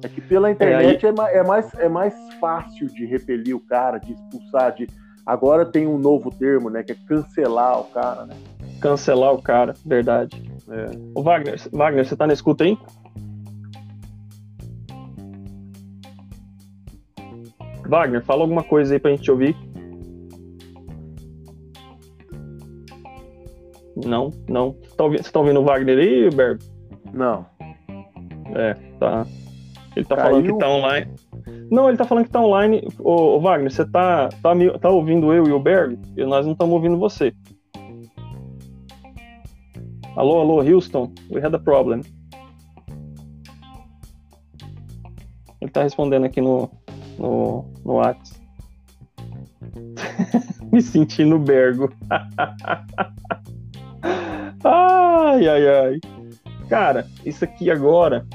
É 0.02 0.08
que 0.08 0.20
pela 0.20 0.50
internet 0.50 1.04
é, 1.04 1.08
aí... 1.08 1.14
é, 1.32 1.42
mais, 1.42 1.74
é 1.74 1.88
mais 1.88 2.14
fácil 2.40 2.86
de 2.88 3.04
repelir 3.06 3.56
o 3.56 3.60
cara, 3.60 3.98
de 3.98 4.12
expulsar, 4.12 4.74
de... 4.74 4.86
Agora 5.24 5.66
tem 5.66 5.88
um 5.88 5.98
novo 5.98 6.30
termo, 6.30 6.70
né? 6.70 6.84
Que 6.84 6.92
é 6.92 6.96
cancelar 7.08 7.80
o 7.80 7.84
cara, 7.84 8.26
né? 8.26 8.34
Cancelar 8.80 9.34
o 9.34 9.42
cara, 9.42 9.74
verdade. 9.84 10.50
É. 10.68 10.90
O 11.14 11.22
Wagner, 11.22 11.60
Wagner, 11.72 12.06
você 12.06 12.14
tá 12.14 12.26
na 12.26 12.32
escuta 12.32 12.62
aí? 12.62 12.78
Wagner, 17.88 18.24
fala 18.24 18.42
alguma 18.42 18.62
coisa 18.62 18.94
aí 18.94 19.00
pra 19.00 19.10
gente 19.10 19.30
ouvir. 19.30 19.56
Não, 24.04 24.30
não. 24.48 24.76
Você 24.82 24.96
tá 24.96 25.04
ouvindo, 25.04 25.22
você 25.22 25.32
tá 25.32 25.40
ouvindo 25.40 25.60
o 25.60 25.64
Wagner 25.64 25.98
aí, 25.98 26.30
Berg? 26.30 26.62
Não. 27.12 27.46
É, 28.54 28.74
tá. 28.98 29.26
Ele 29.96 30.04
tá 30.04 30.16
Caiu. 30.16 30.28
falando 30.28 30.52
que 30.52 30.58
tá 30.58 30.68
online. 30.68 31.14
Não, 31.70 31.88
ele 31.88 31.96
tá 31.96 32.04
falando 32.04 32.24
que 32.24 32.30
tá 32.30 32.40
online. 32.40 32.86
Ô, 32.98 33.36
ô 33.36 33.40
Wagner, 33.40 33.70
você 33.70 33.84
tá, 33.84 34.28
tá, 34.28 34.52
tá 34.80 34.90
ouvindo 34.90 35.32
eu 35.32 35.46
e 35.46 35.52
o 35.52 35.58
Berg? 35.58 35.98
E 36.16 36.24
nós 36.24 36.44
não 36.44 36.52
estamos 36.52 36.74
ouvindo 36.74 36.98
você. 36.98 37.32
Alô, 40.14 40.40
alô, 40.40 40.62
Houston, 40.62 41.12
we 41.30 41.40
had 41.44 41.54
a 41.54 41.58
problem. 41.58 42.00
Ele 45.60 45.70
tá 45.70 45.82
respondendo 45.82 46.24
aqui 46.24 46.40
no, 46.40 46.70
no, 47.18 47.64
no 47.84 47.94
Whats. 47.94 48.40
Me 50.72 50.82
sentindo 50.82 51.38
bergo. 51.38 51.92
ai, 54.64 55.48
ai, 55.48 55.68
ai. 55.68 56.00
Cara, 56.68 57.06
isso 57.24 57.44
aqui 57.44 57.70
agora. 57.70 58.26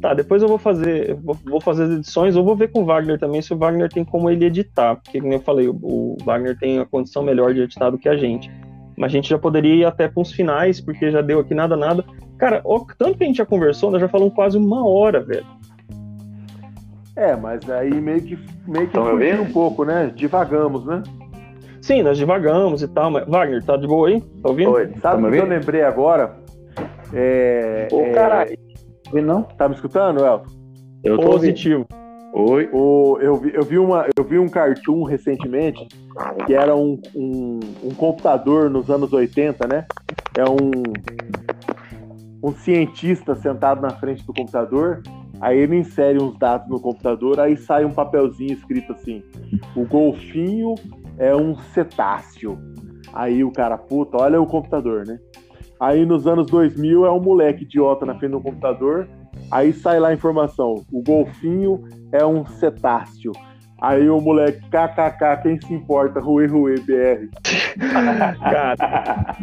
Tá, 0.00 0.14
depois 0.14 0.42
eu 0.42 0.48
vou 0.48 0.58
fazer. 0.58 1.18
Vou 1.44 1.60
fazer 1.60 1.84
as 1.84 1.90
edições, 1.90 2.36
ou 2.36 2.44
vou 2.44 2.56
ver 2.56 2.70
com 2.70 2.82
o 2.82 2.84
Wagner 2.84 3.18
também 3.18 3.42
se 3.42 3.52
o 3.52 3.58
Wagner 3.58 3.88
tem 3.88 4.04
como 4.04 4.30
ele 4.30 4.44
editar. 4.44 4.96
Porque, 4.96 5.20
como 5.20 5.32
eu 5.32 5.40
falei, 5.40 5.68
o 5.68 6.16
Wagner 6.24 6.56
tem 6.56 6.78
a 6.78 6.86
condição 6.86 7.22
melhor 7.22 7.52
de 7.52 7.62
editar 7.62 7.90
do 7.90 7.98
que 7.98 8.08
a 8.08 8.16
gente. 8.16 8.50
Mas 8.96 9.12
a 9.12 9.14
gente 9.14 9.28
já 9.28 9.38
poderia 9.38 9.74
ir 9.74 9.84
até 9.84 10.08
para 10.08 10.20
uns 10.20 10.32
finais, 10.32 10.80
porque 10.80 11.10
já 11.10 11.20
deu 11.20 11.40
aqui 11.40 11.54
nada, 11.54 11.76
nada. 11.76 12.04
Cara, 12.36 12.60
ó, 12.64 12.84
tanto 12.96 13.18
que 13.18 13.24
a 13.24 13.26
gente 13.26 13.38
já 13.38 13.46
conversou, 13.46 13.90
nós 13.90 14.00
já 14.00 14.08
falamos 14.08 14.34
quase 14.34 14.56
uma 14.56 14.86
hora, 14.86 15.20
velho. 15.20 15.46
É, 17.18 17.34
mas 17.34 17.68
aí 17.68 18.00
meio 18.00 18.22
que, 18.22 18.38
meio 18.64 18.86
que 18.86 18.96
fugiu 18.96 19.42
um 19.42 19.52
pouco, 19.52 19.84
né? 19.84 20.12
Divagamos, 20.14 20.86
né? 20.86 21.02
Sim, 21.82 22.04
nós 22.04 22.16
divagamos 22.16 22.80
e 22.80 22.86
tal, 22.86 23.10
mas 23.10 23.26
Wagner, 23.26 23.60
tá 23.64 23.76
de 23.76 23.88
boa 23.88 24.06
aí? 24.06 24.20
Tá 24.20 24.50
ouvindo? 24.50 24.70
Oi, 24.70 24.92
sabe 25.02 25.26
o 25.26 25.30
que 25.32 25.36
eu 25.36 25.44
lembrei 25.44 25.82
agora? 25.82 26.36
É, 27.12 27.88
Ô, 27.90 28.02
é... 28.02 28.12
caralho. 28.12 28.56
Não? 29.12 29.42
Tá 29.42 29.68
me 29.68 29.74
escutando, 29.74 30.24
Elton? 30.24 30.46
Eu 31.02 31.18
tô 31.18 31.30
Positivo. 31.30 31.86
Oi. 32.34 32.68
O, 32.72 33.18
eu, 33.20 33.34
vi, 33.34 33.52
eu, 33.52 33.62
vi 33.64 33.78
uma, 33.78 34.06
eu 34.16 34.22
vi 34.22 34.38
um 34.38 34.48
cartoon 34.48 35.02
recentemente 35.02 35.88
que 36.46 36.54
era 36.54 36.76
um, 36.76 37.00
um, 37.16 37.58
um 37.82 37.94
computador 37.96 38.70
nos 38.70 38.88
anos 38.90 39.12
80, 39.12 39.66
né? 39.66 39.86
É 40.36 40.44
um, 40.44 40.70
um 42.44 42.52
cientista 42.52 43.34
sentado 43.34 43.80
na 43.80 43.90
frente 43.90 44.24
do 44.24 44.32
computador 44.32 45.02
Aí 45.40 45.58
ele 45.58 45.76
insere 45.76 46.20
uns 46.20 46.36
dados 46.38 46.68
no 46.68 46.80
computador, 46.80 47.38
aí 47.38 47.56
sai 47.56 47.84
um 47.84 47.92
papelzinho 47.92 48.52
escrito 48.52 48.92
assim: 48.92 49.22
o 49.74 49.84
golfinho 49.84 50.74
é 51.18 51.34
um 51.34 51.56
cetáceo. 51.74 52.58
Aí 53.12 53.42
o 53.44 53.50
cara, 53.50 53.78
puta, 53.78 54.18
olha 54.18 54.40
o 54.40 54.46
computador, 54.46 55.06
né? 55.06 55.18
Aí 55.80 56.04
nos 56.04 56.26
anos 56.26 56.46
2000 56.48 57.06
é 57.06 57.12
um 57.12 57.20
moleque 57.20 57.62
idiota 57.62 58.04
na 58.04 58.14
frente 58.14 58.32
do 58.32 58.40
computador. 58.40 59.08
Aí 59.50 59.72
sai 59.72 60.00
lá 60.00 60.08
a 60.08 60.14
informação: 60.14 60.84
o 60.92 61.02
golfinho 61.02 61.84
é 62.12 62.24
um 62.24 62.44
cetáceo. 62.44 63.32
Aí 63.80 64.10
o 64.10 64.20
moleque, 64.20 64.60
kkk, 64.70 65.42
quem 65.42 65.60
se 65.60 65.72
importa? 65.72 66.18
Rue, 66.18 66.46
rue, 66.48 66.80
BR. 66.80 67.28
Cara, 68.40 69.36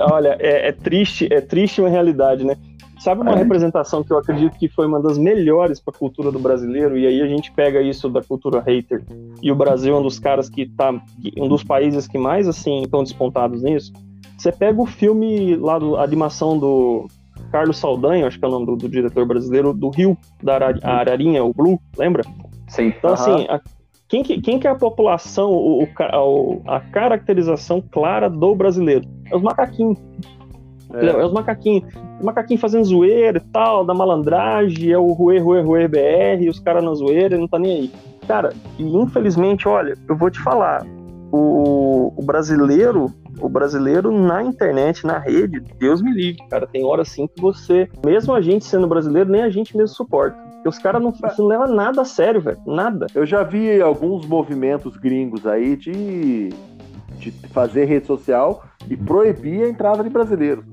olha, 0.12 0.36
é, 0.40 0.68
é, 0.68 0.72
triste, 0.72 1.28
é 1.30 1.42
triste 1.42 1.82
uma 1.82 1.90
realidade, 1.90 2.42
né? 2.42 2.56
Sabe 3.06 3.20
uma 3.20 3.34
é. 3.34 3.36
representação 3.36 4.02
que 4.02 4.12
eu 4.12 4.18
acredito 4.18 4.58
que 4.58 4.68
foi 4.68 4.84
uma 4.84 5.00
das 5.00 5.16
melhores 5.16 5.78
para 5.78 5.94
a 5.94 5.96
cultura 5.96 6.32
do 6.32 6.40
brasileiro, 6.40 6.98
e 6.98 7.06
aí 7.06 7.22
a 7.22 7.26
gente 7.28 7.52
pega 7.52 7.80
isso 7.80 8.08
da 8.08 8.20
cultura 8.20 8.60
hater, 8.60 9.04
e 9.40 9.52
o 9.52 9.54
Brasil 9.54 9.94
é 9.94 9.98
um 10.00 10.02
dos 10.02 10.18
caras 10.18 10.48
que 10.48 10.66
tá, 10.66 10.92
um 11.38 11.46
dos 11.46 11.62
países 11.62 12.08
que 12.08 12.18
mais, 12.18 12.48
assim, 12.48 12.82
estão 12.82 13.04
despontados 13.04 13.62
nisso. 13.62 13.92
Você 14.36 14.50
pega 14.50 14.82
o 14.82 14.86
filme 14.86 15.54
lá, 15.54 15.78
do, 15.78 15.94
a 15.94 16.02
animação 16.02 16.58
do 16.58 17.06
Carlos 17.52 17.78
Saldanha, 17.78 18.26
acho 18.26 18.40
que 18.40 18.44
é 18.44 18.48
o 18.48 18.50
nome 18.50 18.66
do, 18.66 18.74
do 18.74 18.88
diretor 18.88 19.24
brasileiro, 19.24 19.72
do 19.72 19.88
Rio, 19.88 20.18
da 20.42 20.58
Ararinha, 20.82 21.44
o 21.44 21.54
Blue, 21.54 21.80
lembra? 21.96 22.24
Sim. 22.66 22.88
Então, 22.88 23.12
assim, 23.12 23.46
a, 23.48 23.60
quem, 24.08 24.24
que, 24.24 24.40
quem 24.40 24.58
que 24.58 24.66
é 24.66 24.70
a 24.70 24.74
população, 24.74 25.52
o, 25.52 25.84
o, 25.84 26.62
a 26.66 26.80
caracterização 26.80 27.80
clara 27.80 28.28
do 28.28 28.52
brasileiro? 28.56 29.08
É 29.30 29.36
os 29.36 29.42
macaquinhos. 29.42 29.96
É. 30.94 31.06
é 31.06 31.24
os 31.24 31.32
macaquinhos. 31.32 31.84
Os 32.18 32.24
macaquinhos 32.24 32.60
fazendo 32.60 32.84
zoeira 32.84 33.38
e 33.38 33.52
tal, 33.52 33.84
da 33.84 33.94
malandragem, 33.94 34.90
é 34.90 34.98
o 34.98 35.12
ruê, 35.12 35.38
ruê, 35.38 35.60
ruê 35.60 35.88
BR, 35.88 36.48
os 36.48 36.60
caras 36.60 36.84
na 36.84 36.94
zoeira, 36.94 37.36
não 37.36 37.48
tá 37.48 37.58
nem 37.58 37.72
aí. 37.72 37.92
Cara, 38.26 38.52
e 38.78 38.82
infelizmente, 38.82 39.68
olha, 39.68 39.96
eu 40.08 40.16
vou 40.16 40.30
te 40.30 40.40
falar, 40.40 40.84
o, 41.30 42.12
o 42.16 42.22
brasileiro, 42.22 43.12
o 43.40 43.48
brasileiro 43.48 44.10
na 44.10 44.42
internet, 44.42 45.06
na 45.06 45.18
rede, 45.18 45.60
Deus 45.78 46.02
me 46.02 46.12
livre, 46.12 46.42
cara, 46.48 46.66
tem 46.66 46.84
hora 46.84 47.02
assim 47.02 47.26
que 47.26 47.40
você, 47.40 47.88
mesmo 48.04 48.34
a 48.34 48.40
gente 48.40 48.64
sendo 48.64 48.86
brasileiro, 48.86 49.30
nem 49.30 49.42
a 49.42 49.50
gente 49.50 49.76
mesmo 49.76 49.94
suporta. 49.94 50.36
Porque 50.36 50.68
os 50.68 50.78
caras 50.78 51.02
não, 51.02 51.12
não 51.38 51.46
levam 51.46 51.68
nada 51.68 52.02
a 52.02 52.04
sério, 52.04 52.40
velho, 52.40 52.58
nada. 52.66 53.06
Eu 53.14 53.24
já 53.26 53.42
vi 53.42 53.80
alguns 53.80 54.26
movimentos 54.26 54.96
gringos 54.96 55.46
aí 55.46 55.76
de, 55.76 56.48
de 57.18 57.30
fazer 57.52 57.84
rede 57.84 58.06
social 58.06 58.64
e 58.88 58.96
proibir 58.96 59.64
a 59.64 59.68
entrada 59.68 60.02
de 60.02 60.10
brasileiros. 60.10 60.64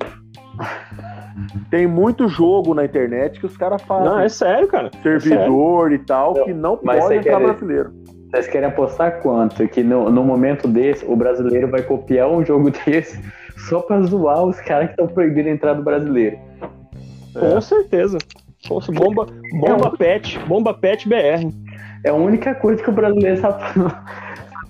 Tem 1.69 1.87
muito 1.87 2.27
jogo 2.27 2.73
na 2.73 2.85
internet 2.85 3.39
que 3.39 3.45
os 3.45 3.57
caras 3.57 3.81
fazem. 3.81 4.05
Não, 4.05 4.19
é 4.19 4.29
sério, 4.29 4.67
cara. 4.67 4.91
Servidor 5.01 5.91
é 5.91 5.95
e 5.95 5.99
tal, 5.99 6.35
não, 6.35 6.45
que 6.45 6.53
não 6.53 6.77
pode 6.77 7.15
entrar 7.15 7.39
quer... 7.39 7.43
brasileiro. 7.43 7.93
Vocês 8.29 8.47
querem 8.47 8.67
apostar 8.67 9.21
quanto? 9.21 9.67
Que 9.67 9.83
no, 9.83 10.09
no 10.09 10.23
momento 10.23 10.67
desse, 10.67 11.05
o 11.05 11.15
brasileiro 11.15 11.69
vai 11.69 11.83
copiar 11.83 12.29
um 12.29 12.43
jogo 12.43 12.71
desse 12.85 13.19
só 13.69 13.79
pra 13.81 14.01
zoar 14.01 14.43
os 14.43 14.59
caras 14.61 14.87
que 14.87 14.93
estão 14.93 15.07
proibindo 15.07 15.49
a 15.49 15.51
entrada 15.51 15.77
do 15.77 15.83
brasileiro. 15.83 16.37
Com 17.33 17.57
é. 17.57 17.61
certeza. 17.61 18.17
Poxa, 18.67 18.91
bomba, 18.91 19.27
bomba 19.59 19.91
é 19.93 19.97
pet, 19.97 20.39
bomba 20.47 20.73
pet 20.73 21.07
BR. 21.07 21.51
É 22.05 22.09
a 22.09 22.13
única 22.13 22.55
coisa 22.55 22.81
que 22.81 22.89
o 22.89 22.93
brasileiro 22.93 23.37
sabe 23.41 23.63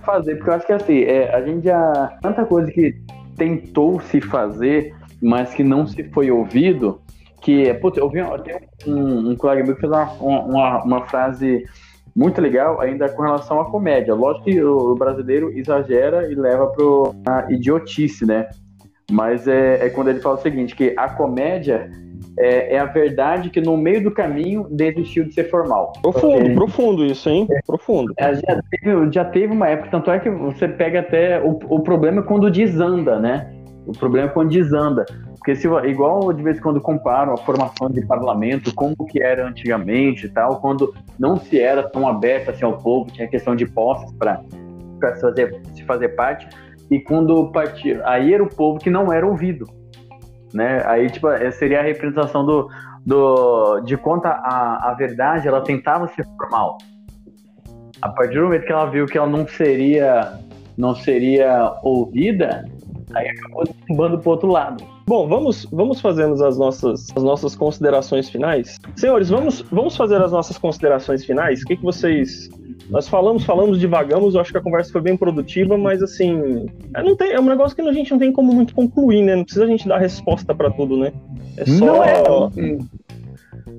fazer, 0.03 0.35
porque 0.35 0.50
eu 0.50 0.53
acho 0.55 0.65
que 0.65 0.73
assim, 0.73 1.03
é, 1.03 1.33
a 1.33 1.41
gente 1.41 1.65
já. 1.65 2.17
Tanta 2.21 2.45
coisa 2.45 2.71
que 2.71 2.95
tentou 3.36 4.00
se 4.00 4.22
fazer 4.22 4.94
mas 5.24 5.54
que 5.54 5.63
não 5.63 5.88
se 5.88 6.04
foi 6.10 6.30
ouvido, 6.30 7.02
que, 7.42 7.74
putz, 7.75 7.98
eu 7.98 8.10
vi 8.10 8.20
até 8.20 8.62
um, 8.86 9.32
um 9.32 9.36
colega 9.38 9.63
meu 9.63 9.74
que 9.74 9.82
fez 9.82 9.92
uma, 9.92 10.12
uma, 10.20 10.84
uma 10.84 11.08
frase 11.08 11.63
muito 12.13 12.42
legal 12.42 12.82
ainda 12.82 13.08
com 13.08 13.22
relação 13.22 13.62
à 13.62 13.72
comédia. 13.72 14.13
Lógico 14.13 14.46
que 14.46 14.62
o 14.62 14.94
brasileiro 14.96 15.50
exagera 15.58 16.30
e 16.30 16.36
leva 16.36 16.68
para 17.24 17.48
a 17.48 17.52
idiotice, 17.52 18.25
né? 18.25 18.50
Mas 19.10 19.48
é, 19.48 19.86
é, 19.86 19.90
quando 19.90 20.10
ele 20.10 20.20
fala 20.20 20.36
o 20.36 20.42
seguinte, 20.42 20.75
que 20.75 20.94
a 20.98 21.08
comédia 21.08 21.90
é, 22.38 22.75
é, 22.75 22.80
a 22.80 22.86
verdade 22.86 23.50
que 23.50 23.62
no 23.62 23.77
meio 23.77 24.03
do 24.03 24.12
caminho 24.12 24.68
desistiu 24.70 25.25
de 25.25 25.34
ser 25.34 25.50
formal. 25.50 25.94
Profundo, 26.01 26.38
Porque, 26.38 26.53
profundo 26.53 27.06
isso, 27.06 27.30
hein? 27.30 27.48
É, 27.50 27.60
profundo. 27.65 28.13
É, 28.18 28.34
já, 28.36 28.62
teve, 28.70 29.12
já 29.12 29.25
teve 29.25 29.53
uma 29.53 29.68
época, 29.68 29.89
tanto 29.92 30.12
é 30.12 30.20
que 30.20 30.30
você 30.30 30.68
pega 30.68 31.00
até 31.00 31.42
o, 31.42 31.60
o 31.70 31.80
problema 31.82 32.22
é 32.22 32.24
quando 32.24 32.50
desanda, 32.50 33.20
né? 33.20 33.53
O 33.86 33.92
problema 33.92 34.27
é 34.27 34.32
quando 34.32 34.50
desanda. 34.50 35.06
Porque 35.38 35.56
se, 35.56 35.68
igual 35.68 36.32
de 36.32 36.42
vez 36.42 36.58
em 36.58 36.62
quando 36.62 36.80
comparam 36.80 37.34
a 37.34 37.38
formação 37.38 37.89
de 37.89 38.06
parlamento, 38.06 38.74
como 38.74 38.96
que 39.06 39.22
era 39.22 39.46
antigamente 39.46 40.25
e 40.25 40.30
tal, 40.30 40.62
quando 40.62 40.94
não 41.20 41.36
se 41.36 41.60
era 41.60 41.84
tão 41.84 42.08
aberto 42.08 42.50
assim 42.50 42.63
ao 42.63 42.77
povo, 42.77 43.12
tinha 43.12 43.27
questão 43.27 43.56
de 43.56 43.65
posses 43.65 44.10
para 44.13 44.42
se 45.15 45.22
fazer, 45.22 45.62
se 45.74 45.84
fazer 45.84 46.10
parte, 46.10 46.48
e 46.89 47.00
quando 47.00 47.51
partir, 47.51 48.01
aí 48.06 48.34
era 48.34 48.42
o 48.42 48.48
povo 48.48 48.80
que 48.80 48.89
não 48.89 49.12
era 49.12 49.27
ouvido, 49.27 49.65
né? 50.53 50.83
Aí 50.86 51.10
tipo 51.10 51.27
seria 51.51 51.79
a 51.79 51.83
representação 51.83 52.45
do, 52.45 52.69
do 53.05 53.79
de 53.81 53.98
conta 53.98 54.29
a, 54.29 54.91
a 54.91 54.93
verdade, 54.93 55.48
ela 55.48 55.62
tentava 55.62 56.07
ser 56.10 56.25
formal. 56.38 56.77
A 58.01 58.10
partir 58.10 58.36
do 58.36 58.43
momento 58.43 58.65
que 58.65 58.72
ela 58.72 58.86
viu 58.86 59.05
que 59.05 59.17
ela 59.17 59.27
não 59.27 59.48
seria 59.48 60.39
não 60.77 60.95
seria 60.95 61.72
ouvida, 61.83 62.65
aí 63.13 63.29
acabou 63.29 63.63
para 63.96 64.17
pro 64.17 64.32
outro 64.32 64.50
lado. 64.50 64.84
Bom, 65.05 65.27
vamos, 65.27 65.65
vamos 65.72 66.00
fazendo 66.00 66.43
as 66.43 66.58
nossas, 66.58 67.08
as 67.15 67.24
nossas 67.24 67.55
considerações 67.55 68.29
finais. 68.29 68.79
Senhores, 68.96 69.29
vamos, 69.29 69.62
vamos 69.72 69.98
fazer 69.98 70.22
as 70.22 70.32
nossas 70.32 70.58
considerações 70.58 71.25
finais. 71.25 71.62
O 71.62 71.65
que, 71.65 71.75
que 71.75 71.84
vocês. 71.84 72.50
Nós 72.89 73.08
falamos, 73.08 73.43
falamos, 73.43 73.79
divagamos, 73.79 74.36
eu 74.36 74.41
acho 74.41 74.51
que 74.51 74.58
a 74.58 74.62
conversa 74.62 74.91
foi 74.91 75.01
bem 75.01 75.17
produtiva, 75.17 75.77
mas 75.77 76.01
assim. 76.01 76.65
É, 76.96 77.03
não 77.03 77.15
tem, 77.15 77.32
é 77.32 77.39
um 77.39 77.46
negócio 77.46 77.75
que 77.75 77.82
a 77.82 77.93
gente 77.93 78.12
não 78.12 78.20
tem 78.20 78.32
como 78.32 78.53
muito 78.53 78.74
concluir, 78.74 79.24
né? 79.24 79.36
Não 79.36 79.43
precisa 79.43 79.65
a 79.65 79.67
gente 79.67 79.88
dar 79.88 79.98
resposta 79.98 80.55
para 80.55 80.72
tudo, 80.72 80.98
né? 80.98 81.12
É 81.58 81.65
só. 81.65 81.86
Não 81.86 82.03
é, 82.03 82.24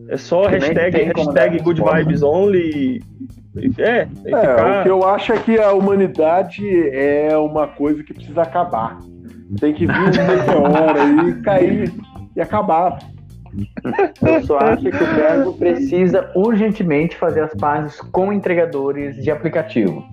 é 0.09 0.17
só 0.17 0.47
hashtag, 0.47 0.97
hashtag 1.17 1.59
good 1.61 1.81
vibes 1.81 2.23
only. 2.23 3.03
É, 3.79 4.01
é 4.01 4.07
ficar... 4.07 4.81
o 4.81 4.83
que 4.83 4.91
eu 4.91 5.05
acho 5.05 5.33
é 5.33 5.39
que 5.39 5.59
a 5.59 5.73
humanidade 5.73 6.67
é 6.91 7.37
uma 7.39 7.67
coisa 7.67 8.03
que 8.03 8.13
precisa 8.13 8.43
acabar. 8.43 8.99
Tem 9.61 9.73
que 9.73 9.87
vir 9.87 9.93
um 9.93 10.27
meteoro 10.27 11.29
e 11.29 11.43
cair 11.43 11.93
e 12.37 12.41
acabar. 12.41 12.99
Eu 14.23 14.43
só 14.45 14.59
acho 14.59 14.83
que 14.83 14.89
o 14.89 15.15
Verbo 15.15 15.53
precisa 15.55 16.31
urgentemente 16.35 17.17
fazer 17.17 17.41
as 17.43 17.55
pazes 17.55 18.01
com 18.01 18.33
entregadores 18.33 19.17
de 19.23 19.31
aplicativo. 19.31 20.05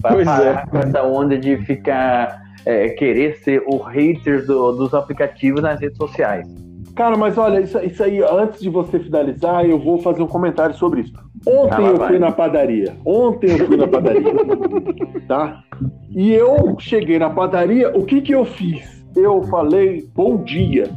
Para 0.00 0.14
pois 0.14 0.24
parar 0.24 0.64
é. 0.64 0.66
com 0.66 0.78
essa 0.78 1.02
onda 1.02 1.38
de 1.38 1.56
ficar 1.58 2.42
é, 2.64 2.88
querer 2.90 3.36
ser 3.38 3.62
o 3.66 3.76
hater 3.78 4.44
do, 4.46 4.72
dos 4.72 4.94
aplicativos 4.94 5.62
nas 5.62 5.80
redes 5.80 5.96
sociais. 5.96 6.46
Cara, 6.94 7.16
mas 7.16 7.38
olha, 7.38 7.60
isso, 7.60 7.78
isso, 7.78 8.02
aí, 8.02 8.22
antes 8.22 8.60
de 8.60 8.68
você 8.68 8.98
finalizar, 8.98 9.64
eu 9.64 9.78
vou 9.78 9.98
fazer 9.98 10.22
um 10.22 10.26
comentário 10.26 10.74
sobre 10.74 11.02
isso. 11.02 11.12
Ontem 11.46 11.86
eu 11.86 12.06
fui 12.06 12.18
na 12.18 12.32
padaria. 12.32 12.96
Ontem 13.04 13.50
eu 13.50 13.66
fui 13.66 13.76
na 13.76 13.88
padaria. 13.88 14.32
tá? 15.26 15.62
E 16.10 16.32
eu 16.32 16.76
cheguei 16.78 17.18
na 17.18 17.30
padaria, 17.30 17.90
o 17.96 18.04
que 18.04 18.20
que 18.20 18.32
eu 18.32 18.44
fiz? 18.44 19.04
Eu 19.16 19.42
falei 19.44 20.08
bom 20.14 20.42
dia. 20.42 20.90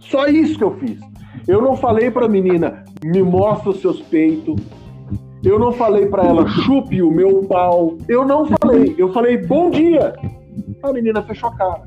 Só 0.00 0.26
isso 0.26 0.58
que 0.58 0.64
eu 0.64 0.76
fiz. 0.76 0.98
Eu 1.46 1.60
não 1.60 1.76
falei 1.76 2.10
pra 2.10 2.28
menina, 2.28 2.84
me 3.04 3.22
mostra 3.22 3.70
os 3.70 3.80
seus 3.80 4.00
peitos. 4.00 4.60
Eu 5.44 5.58
não 5.58 5.72
falei 5.72 6.06
para 6.06 6.24
ela, 6.24 6.48
chupe 6.48 7.02
o 7.02 7.10
meu 7.10 7.44
pau. 7.44 7.98
Eu 8.08 8.24
não 8.24 8.46
falei. 8.46 8.94
Eu 8.96 9.12
falei 9.12 9.36
bom 9.36 9.70
dia. 9.70 10.14
A 10.82 10.92
menina 10.92 11.22
fechou 11.22 11.50
a 11.50 11.56
cara. 11.56 11.82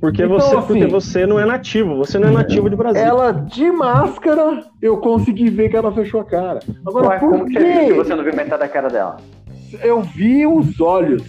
Porque, 0.00 0.22
então, 0.22 0.38
você, 0.38 0.56
assim, 0.56 0.66
porque 0.66 0.86
você 0.86 1.26
não 1.26 1.40
é 1.40 1.46
nativo, 1.46 1.96
você 1.96 2.18
não 2.18 2.28
é 2.28 2.30
nativo 2.30 2.68
de 2.68 2.76
Brasil. 2.76 3.02
Ela 3.02 3.32
de 3.32 3.70
máscara, 3.70 4.62
eu 4.82 4.98
consegui 4.98 5.48
ver 5.48 5.70
que 5.70 5.76
ela 5.76 5.90
fechou 5.90 6.20
a 6.20 6.24
cara. 6.24 6.60
Agora, 6.86 7.08
Ué, 7.08 7.18
por 7.18 7.30
como 7.30 7.46
quê? 7.46 7.58
que 7.58 7.92
você 7.94 8.14
não 8.14 8.22
viu 8.22 8.34
metade 8.34 8.60
da 8.60 8.68
cara 8.68 8.88
dela? 8.88 9.16
Eu 9.82 10.02
vi 10.02 10.46
os 10.46 10.80
olhos. 10.80 11.22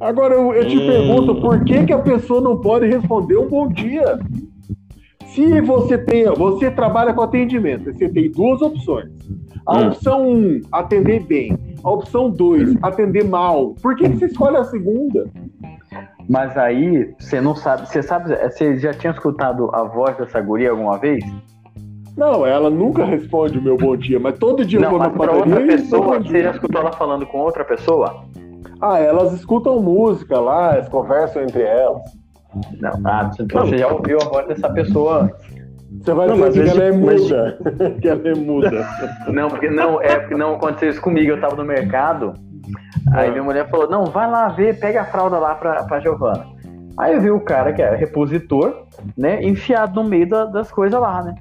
Agora 0.00 0.34
eu, 0.34 0.52
eu 0.54 0.66
te 0.66 0.78
hum. 0.78 0.86
pergunto, 0.86 1.40
por 1.40 1.62
que, 1.64 1.84
que 1.84 1.92
a 1.92 1.98
pessoa 1.98 2.40
não 2.40 2.58
pode 2.58 2.86
responder 2.86 3.36
um 3.36 3.46
bom 3.46 3.68
dia? 3.68 4.18
Se 5.26 5.60
você 5.60 5.98
tem, 5.98 6.24
você 6.24 6.70
trabalha 6.70 7.12
com 7.14 7.22
atendimento, 7.22 7.92
você 7.92 8.08
tem 8.08 8.30
duas 8.30 8.60
opções. 8.62 9.10
A 9.66 9.78
hum. 9.78 9.88
opção 9.88 10.22
1, 10.22 10.30
um, 10.30 10.60
atender 10.72 11.24
bem. 11.24 11.58
A 11.84 11.90
opção 11.90 12.30
2, 12.30 12.76
atender 12.82 13.24
mal. 13.24 13.74
Por 13.82 13.96
que, 13.96 14.08
que 14.08 14.16
você 14.16 14.26
escolhe 14.26 14.56
a 14.56 14.64
segunda? 14.64 15.30
Mas 16.32 16.56
aí, 16.56 17.14
você 17.18 17.42
não 17.42 17.54
sabe. 17.54 17.86
Você 17.86 18.02
sabe. 18.02 18.34
Você 18.34 18.78
já 18.78 18.94
tinha 18.94 19.12
escutado 19.12 19.68
a 19.74 19.82
voz 19.82 20.16
dessa 20.16 20.40
guria 20.40 20.70
alguma 20.70 20.96
vez? 20.96 21.22
Não, 22.16 22.46
ela 22.46 22.70
nunca 22.70 23.04
responde 23.04 23.58
o 23.58 23.62
meu 23.62 23.76
bom 23.76 23.94
dia, 23.94 24.18
mas 24.18 24.38
todo 24.38 24.64
dia 24.64 24.80
não, 24.80 24.86
eu 24.86 24.90
vou 24.92 24.98
na 24.98 25.10
padaria. 25.10 25.40
outra 25.40 25.60
pessoa, 25.60 26.18
você 26.18 26.42
já 26.42 26.50
escutou 26.52 26.80
ela 26.80 26.92
falando 26.92 27.26
com 27.26 27.38
outra 27.38 27.66
pessoa? 27.66 28.24
Ah, 28.80 28.98
elas 28.98 29.34
escutam 29.34 29.82
música 29.82 30.40
lá, 30.40 30.74
elas 30.74 30.88
conversam 30.88 31.42
entre 31.42 31.62
elas. 31.64 32.00
Não, 32.80 32.90
ah, 33.04 33.30
você 33.52 33.78
já 33.78 33.88
ouviu 33.88 34.18
a 34.22 34.24
voz 34.24 34.48
dessa 34.48 34.70
pessoa 34.70 35.24
antes. 35.24 35.62
Você 36.02 36.14
vai 36.14 36.28
não, 36.28 36.48
dizer 36.48 36.64
que 36.64 36.70
ela 36.70 36.84
é 36.84 36.92
muda. 36.92 37.58
que 38.00 38.08
ela 38.08 38.28
é 38.28 38.34
muda. 38.34 38.88
Não, 39.28 39.48
porque 39.50 39.68
não, 39.68 40.00
é 40.00 40.18
porque 40.18 40.34
não 40.34 40.54
aconteceu 40.54 40.88
isso 40.88 41.00
comigo. 41.02 41.30
Eu 41.30 41.40
tava 41.40 41.56
no 41.56 41.64
mercado, 41.64 42.32
aí 43.12 43.30
minha 43.30 43.42
mulher 43.42 43.68
falou: 43.70 43.88
não, 43.88 44.04
vai 44.06 44.30
lá 44.30 44.48
ver, 44.48 44.78
pega 44.78 45.02
a 45.02 45.06
fralda 45.06 45.38
lá 45.38 45.54
pra, 45.54 45.84
pra 45.84 46.00
Giovana. 46.00 46.46
Aí 46.98 47.14
eu 47.14 47.20
vi 47.20 47.30
o 47.30 47.40
cara 47.40 47.72
que 47.72 47.80
era 47.80 47.96
repositor, 47.96 48.86
né, 49.16 49.42
enfiado 49.42 50.02
no 50.02 50.08
meio 50.08 50.28
da, 50.28 50.44
das 50.44 50.70
coisas 50.70 51.00
lá, 51.00 51.22
né? 51.22 51.34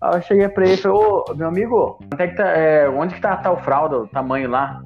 Aí 0.00 0.14
eu 0.16 0.22
cheguei 0.22 0.48
pra 0.48 0.64
ele 0.64 0.74
e 0.74 0.76
falei, 0.76 0.96
ô, 0.96 1.24
meu 1.34 1.48
amigo, 1.48 1.98
onde, 2.12 2.22
é 2.22 2.28
que 2.28 2.36
tá, 2.36 2.46
é, 2.46 2.88
onde 2.88 3.14
que 3.14 3.20
tá 3.20 3.32
a 3.32 3.36
tal 3.36 3.56
fralda, 3.62 3.98
o 3.98 4.06
tamanho 4.08 4.48
lá? 4.48 4.80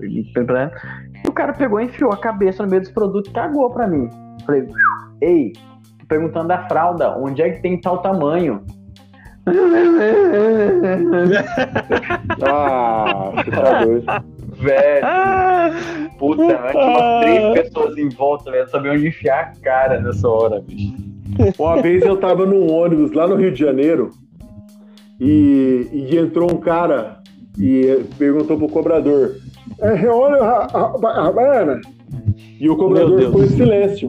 E 1.25 1.29
o 1.29 1.33
cara 1.33 1.53
pegou 1.53 1.81
e 1.81 1.85
enfiou 1.85 2.13
a 2.13 2.17
cabeça 2.17 2.63
no 2.63 2.71
meio 2.71 2.83
dos 2.83 2.91
produtos 2.91 3.31
e 3.31 3.35
cagou 3.35 3.71
pra 3.71 3.87
mim. 3.87 4.09
Falei, 4.45 4.67
ei, 5.21 5.53
perguntando 6.09 6.49
da 6.49 6.67
fralda, 6.67 7.17
onde 7.19 7.43
é 7.43 7.51
que 7.51 7.61
tem 7.61 7.81
tal 7.81 7.99
tamanho? 7.99 8.65
ah, 12.47 13.33
você 13.35 13.51
tá 13.51 13.85
doido. 13.85 14.07
Velho. 14.63 15.07
Puta, 16.19 16.45
tinha 16.45 16.87
umas 16.87 17.21
três 17.23 17.53
pessoas 17.53 17.99
em 17.99 18.09
volta, 18.09 18.51
velho. 18.51 18.69
Sabia 18.69 18.93
onde 18.93 19.09
enfiar 19.09 19.41
a 19.41 19.61
cara 19.61 20.01
nessa 20.01 20.29
hora, 20.29 20.61
bicho. 20.61 20.95
Uma 21.59 21.81
vez 21.83 22.05
eu 22.05 22.17
tava 22.17 22.47
num 22.47 22.71
ônibus 22.71 23.13
lá 23.13 23.27
no 23.27 23.37
Rio 23.37 23.53
de 23.53 23.59
Janeiro 23.59 24.11
e, 25.19 25.89
e 25.93 26.19
entrou 26.19 26.51
um 26.53 26.59
cara 26.59 27.23
e 27.59 28.05
perguntou 28.19 28.57
pro 28.57 28.69
cobrador: 28.69 29.37
É, 29.81 30.09
olha 30.09 30.39
a 30.39 31.27
Havana? 31.27 31.81
E 32.61 32.69
o 32.69 32.77
cobrador 32.77 33.21
ficou 33.21 33.43
em 33.43 33.49
silêncio. 33.49 34.09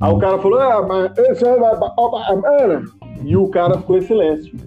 Aí 0.00 0.12
o 0.12 0.18
cara 0.18 0.38
falou: 0.38 0.60
Ah, 0.60 0.86
mas 0.86 1.18
esse 1.18 1.44
é 1.44 1.58
a 1.58 1.92
Havana? 2.28 2.84
E 3.24 3.36
o 3.36 3.48
cara 3.48 3.78
ficou 3.78 3.96
em 3.96 4.02
silêncio. 4.02 4.65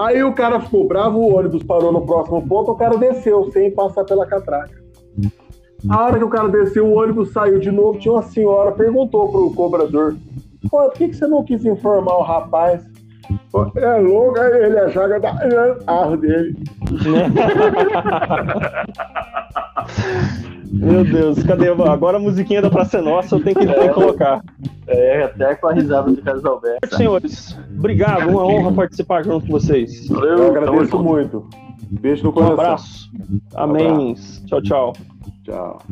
Aí 0.00 0.24
o 0.24 0.32
cara 0.32 0.58
ficou 0.60 0.88
bravo, 0.88 1.18
o 1.18 1.36
ônibus 1.36 1.62
parou 1.62 1.92
no 1.92 2.06
próximo 2.06 2.40
ponto, 2.48 2.72
o 2.72 2.74
cara 2.74 2.96
desceu 2.96 3.50
sem 3.52 3.70
passar 3.70 4.02
pela 4.04 4.24
catraca. 4.24 4.80
A 5.90 6.04
hora 6.04 6.16
que 6.16 6.24
o 6.24 6.30
cara 6.30 6.48
desceu, 6.48 6.86
o 6.86 6.98
ônibus 6.98 7.32
saiu 7.32 7.58
de 7.58 7.70
novo, 7.70 7.98
tinha 7.98 8.14
uma 8.14 8.22
senhora, 8.22 8.72
perguntou 8.72 9.30
pro 9.30 9.52
cobrador: 9.52 10.16
por 10.70 10.90
que, 10.94 11.08
que 11.08 11.16
você 11.16 11.26
não 11.26 11.44
quis 11.44 11.66
informar 11.66 12.16
o 12.16 12.22
rapaz? 12.22 12.82
É 13.76 13.98
louco, 13.98 14.38
ele 14.38 14.78
é 14.78 14.88
jaga 14.88 15.20
da 15.20 15.36
arro 15.86 16.16
dele. 16.16 16.56
Meu 20.70 21.04
Deus, 21.04 21.42
cadê? 21.42 21.68
Agora 21.68 22.16
a 22.16 22.20
musiquinha 22.20 22.62
da 22.62 22.70
Praça 22.70 23.02
Nossa 23.02 23.36
eu 23.36 23.42
tenho 23.42 23.56
que, 23.56 23.66
é, 23.66 23.88
colocar. 23.88 24.42
É, 24.86 25.24
até 25.24 25.54
com 25.56 25.66
a 25.68 25.72
risada 25.72 26.10
do 26.10 26.22
Carlos 26.22 26.44
Alberto. 26.44 26.96
Senhores, 26.96 27.58
obrigado, 27.76 28.28
uma 28.30 28.44
honra 28.44 28.72
participar 28.72 29.24
junto 29.24 29.46
com 29.46 29.52
vocês. 29.52 30.08
Eu 30.08 30.48
agradeço 30.48 30.98
muito. 31.02 31.48
Beijo 31.90 32.22
no 32.22 32.32
coração. 32.32 32.50
Um 32.50 32.60
abraço. 32.60 33.10
Amém. 33.54 33.90
Um 33.90 34.10
abraço. 34.10 34.46
Tchau, 34.46 34.62
tchau. 34.62 34.92
Tchau. 35.44 35.82